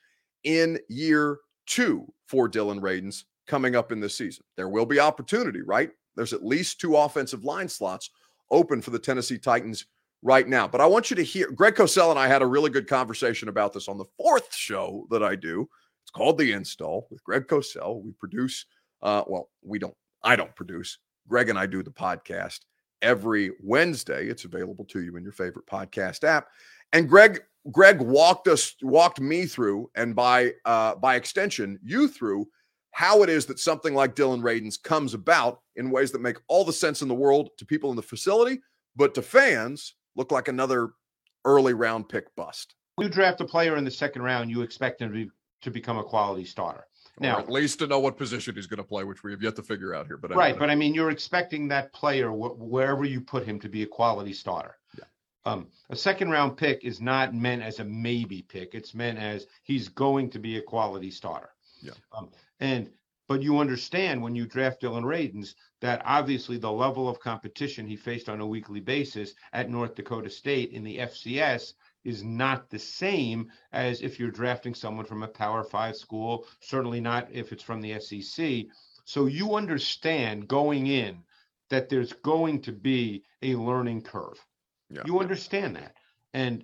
[0.43, 4.43] in year two for Dillon Radunz coming up in this season.
[4.57, 5.91] There will be opportunity, right?
[6.15, 8.09] There's at least two offensive line slots
[8.49, 9.85] open for the Tennessee Titans
[10.23, 10.67] right now.
[10.67, 13.49] But I want you to hear Greg Cosell and I had a really good conversation
[13.49, 15.69] about this on the fourth show that I do.
[16.11, 18.03] It's called The Install with Greg Cosell.
[18.03, 18.65] We produce,
[19.01, 20.97] uh, well, we don't, I don't produce.
[21.29, 22.59] Greg and I do the podcast
[23.01, 24.27] every Wednesday.
[24.27, 26.49] It's available to you in your favorite podcast app.
[26.91, 27.41] And Greg
[27.71, 32.45] Greg walked us walked me through and by uh by extension you through
[32.91, 36.65] how it is that something like Dillon Radunz comes about in ways that make all
[36.65, 38.59] the sense in the world to people in the facility,
[38.97, 40.89] but to fans look like another
[41.45, 42.75] early round pick bust.
[42.97, 45.31] You draft a player in the second round, you expect him to, be,
[45.61, 46.85] to become a quality starter.
[47.19, 49.43] Now, or at least to know what position he's going to play, which we have
[49.43, 50.17] yet to figure out here.
[50.17, 53.69] But right, but I mean, you're expecting that player wh- wherever you put him to
[53.69, 54.77] be a quality starter.
[54.97, 55.03] Yeah.
[55.45, 58.73] Um, a second round pick is not meant as a maybe pick.
[58.73, 61.49] It's meant as he's going to be a quality starter.
[61.81, 61.93] Yeah.
[62.11, 62.89] Um, and
[63.27, 67.95] but you understand when you draft Dillon Radunz that obviously the level of competition he
[67.95, 71.73] faced on a weekly basis at North Dakota State in the FCS
[72.03, 76.99] is not the same as if you're drafting someone from a Power Five school, certainly
[76.99, 78.65] not if it's from the SEC.
[79.05, 81.23] So you understand going in
[81.69, 84.43] that there's going to be a learning curve.
[84.89, 85.03] Yeah.
[85.05, 85.95] You understand that.
[86.33, 86.63] And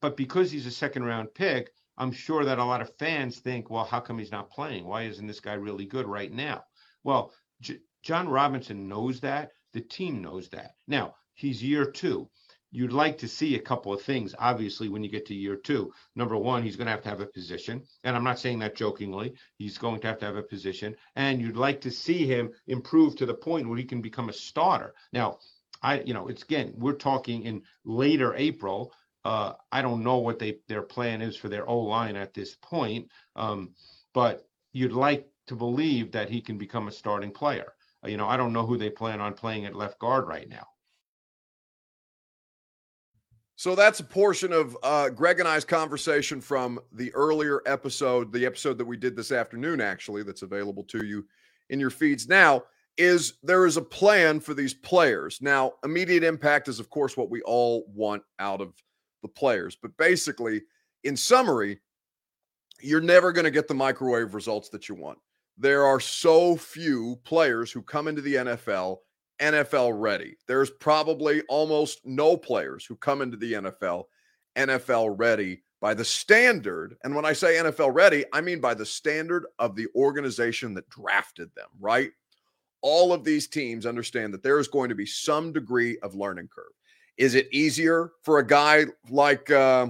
[0.00, 3.70] but because he's a second round pick, I'm sure that a lot of fans think,
[3.70, 4.84] well, how come he's not playing?
[4.84, 6.64] Why isn't this guy really good right now?
[7.02, 9.50] Well, J- Jon Robinson knows that.
[9.72, 10.74] The team knows that.
[10.86, 12.28] Now, he's year two
[12.70, 15.92] you'd like to see a couple of things, obviously, when you get to year two.
[16.14, 17.82] Number one, he's going to have to have a position.
[18.04, 19.34] And I'm not saying that jokingly.
[19.56, 20.96] He's going to have to have a position.
[21.16, 24.34] And you'd like to see him improve to the point where he can become a
[24.34, 24.94] starter.
[25.12, 25.38] Now,
[25.82, 28.92] I, you know, it's again, we're talking in later April.
[29.24, 32.56] Uh, I don't know what they their plan is for their O line at this
[32.56, 33.08] point.
[33.36, 33.74] Um,
[34.12, 37.72] but you'd like to believe that he can become a starting player.
[38.04, 40.48] Uh, you know, I don't know who they plan on playing at left guard right
[40.48, 40.66] now.
[43.58, 48.46] So that's a portion of uh, Greg and I's conversation from the earlier episode, the
[48.46, 51.26] episode that we did this afternoon, actually, that's available to you
[51.68, 52.62] in your feeds now.
[52.98, 55.72] Is there is a plan for these players now?
[55.82, 58.74] Immediate impact is, of course, what we all want out of
[59.22, 59.76] the players.
[59.82, 60.62] But basically,
[61.02, 61.80] in summary,
[62.80, 65.18] you're never going to get the microwave results that you want.
[65.56, 68.98] there are so few players who come into the NFL
[69.40, 70.36] NFL ready.
[70.46, 74.04] There's probably almost no players who come into the NFL
[74.56, 76.96] NFL ready by the standard.
[77.04, 80.88] And when I say NFL ready, I mean by the standard of the organization that
[80.88, 82.10] drafted them, right?
[82.82, 86.48] All of these teams understand that there is going to be some degree of learning
[86.52, 86.72] curve.
[87.16, 89.88] Is it easier for a guy like, uh,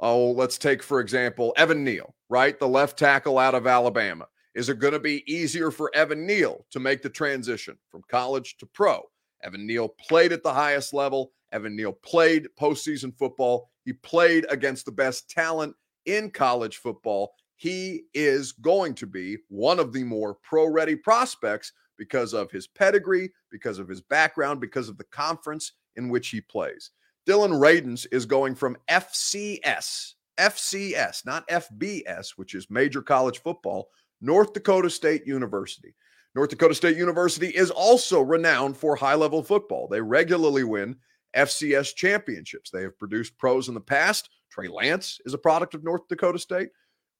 [0.00, 2.58] oh, let's take, for example, Evan Neal, right?
[2.58, 4.26] The left tackle out of Alabama.
[4.56, 8.56] Is it going to be easier for Evan Neal to make the transition from college
[8.56, 9.02] to pro?
[9.42, 11.32] Evan Neal played at the highest level.
[11.52, 13.68] Evan Neal played postseason football.
[13.84, 15.76] He played against the best talent
[16.06, 17.34] in college football.
[17.56, 22.66] He is going to be one of the more pro ready prospects because of his
[22.66, 26.92] pedigree, because of his background, because of the conference in which he plays.
[27.26, 33.88] Dillon Radunz is going from FCS, FCS, not FBS, which is major college football,
[34.20, 35.94] North Dakota State University.
[36.34, 39.88] North Dakota State University is also renowned for high level football.
[39.88, 40.96] They regularly win
[41.34, 42.70] FCS championships.
[42.70, 44.28] They have produced pros in the past.
[44.50, 46.68] Trey Lance is a product of North Dakota State.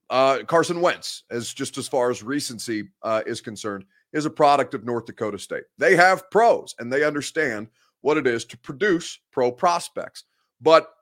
[0.09, 4.74] Uh, Carson Wentz, as just as far as recency uh, is concerned, is a product
[4.74, 5.64] of North Dakota State.
[5.78, 7.68] They have pros and they understand
[8.03, 10.24] what it is to produce pro prospects.
[10.61, 10.92] But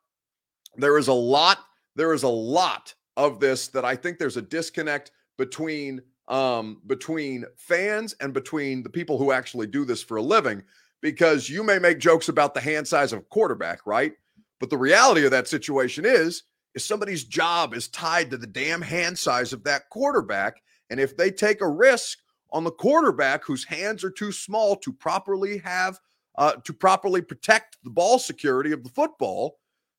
[0.77, 1.59] there is a lot,
[1.97, 7.45] there is a lot of this that I think there's a disconnect between um, between
[7.57, 10.63] fans and between the people who actually do this for a living
[11.03, 14.13] because you may make jokes about the hand size of quarterback, right?
[14.59, 18.83] But the reality of that situation is is somebody's job is tied to the damn
[18.83, 22.19] hand size of that quarterback and if they take a risk
[22.51, 25.99] on the quarterback whose hands are too small to properly have
[26.37, 29.59] uh, to properly protect the ball security of the football,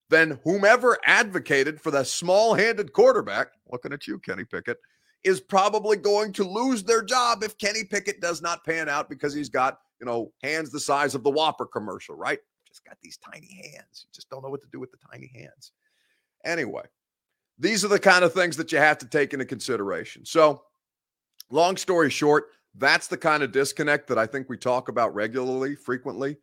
[0.10, 4.78] then whomever advocated for the small-handed quarterback, looking at you, Kenny Pickett,
[5.26, 9.34] is probably going to lose their job if Kenny Pickett does not pan out because
[9.34, 12.40] he's got, you know, hands the size of the Whopper commercial, right?
[12.68, 14.06] Just got these tiny hands.
[14.06, 15.72] You just don't know what to do with the tiny hands.
[16.46, 16.84] Anyway,
[17.58, 20.24] these are the kind of things that you have to take into consideration.
[20.26, 20.62] So,
[21.50, 25.76] long story short, that's the kind of disconnect that I think we talk about regularly,
[25.76, 26.38] frequently,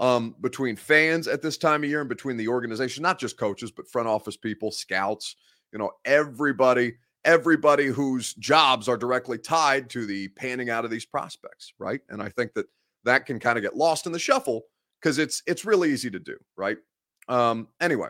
[0.00, 3.70] um, between fans at this time of year and between the organization, not just coaches,
[3.70, 5.36] but front office people, scouts,
[5.72, 6.94] you know, everybody
[7.24, 12.00] everybody whose jobs are directly tied to the panning out of these prospects, right?
[12.08, 12.66] And I think that
[13.04, 14.62] that can kind of get lost in the shuffle
[15.00, 16.78] because it's it's really easy to do, right?
[17.28, 18.08] Um, anyway,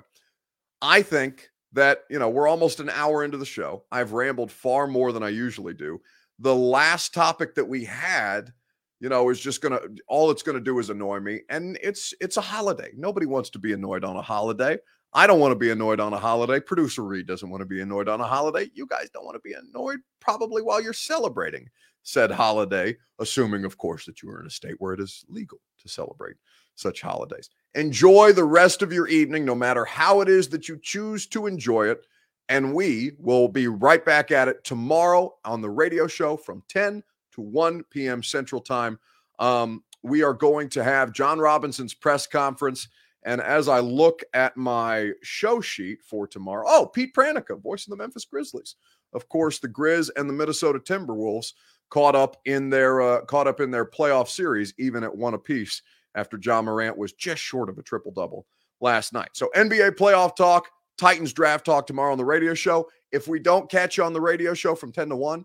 [0.83, 3.85] I think that you know we're almost an hour into the show.
[3.91, 6.01] I've rambled far more than I usually do.
[6.39, 8.53] The last topic that we had,
[9.01, 12.37] you know, is just gonna all it's gonna do is annoy me, and it's it's
[12.37, 12.91] a holiday.
[12.97, 14.79] Nobody wants to be annoyed on a holiday.
[15.15, 16.59] I don't want to be annoyed on a holiday.
[16.59, 18.69] Producer Reed doesn't want to be annoyed on a holiday.
[18.75, 21.69] You guys don't want to be annoyed probably while you're celebrating
[22.05, 25.59] said holiday, assuming, of course, that you are in a state where it is legal
[25.83, 26.37] to celebrate
[26.77, 27.51] such holidays.
[27.75, 31.47] Enjoy the rest of your evening, no matter how it is that you choose to
[31.47, 32.07] enjoy it.
[32.49, 37.03] And we will be right back at it tomorrow on the radio show from 10
[37.33, 38.23] to 1 p.m.
[38.23, 38.99] Central Time.
[39.39, 42.89] Um, we are going to have Jon Robinson's press conference.
[43.25, 47.91] And as I look at my show sheet for tomorrow, oh, Pete Pranica, voice of
[47.91, 48.77] the Memphis Grizzlies.
[49.15, 51.53] Of course, the Grizz and the Minnesota Timberwolves
[51.91, 55.81] caught up in their uh, caught up in their playoff series, even at one apiece
[56.15, 58.47] after Ja Morant was just short of a triple double
[58.81, 59.31] last night.
[59.33, 60.69] So NBA playoff talk,
[60.99, 62.89] Titans draft talk tomorrow on the radio show.
[63.13, 65.45] If we don't catch you on the radio show from 10 to 1,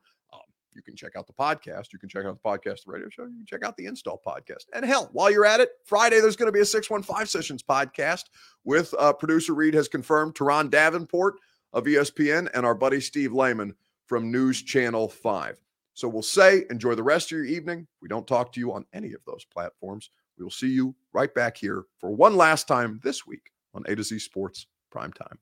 [0.73, 1.91] you can check out the podcast.
[1.91, 3.23] You can check out the podcast, the radio show.
[3.23, 4.65] You can check out the install podcast.
[4.73, 8.25] And hell, while you're at it, Friday, there's going to be a 615 Sessions podcast
[8.63, 11.35] with uh, producer Reed has confirmed Turron Davenport
[11.73, 15.59] of ESPN and our buddy Steve Lehman from News Channel 5.
[15.93, 17.87] So we'll say enjoy the rest of your evening.
[18.01, 20.09] We don't talk to you on any of those platforms.
[20.37, 23.95] We will see you right back here for one last time this week on A
[23.95, 25.39] to Z Sports Prime Time.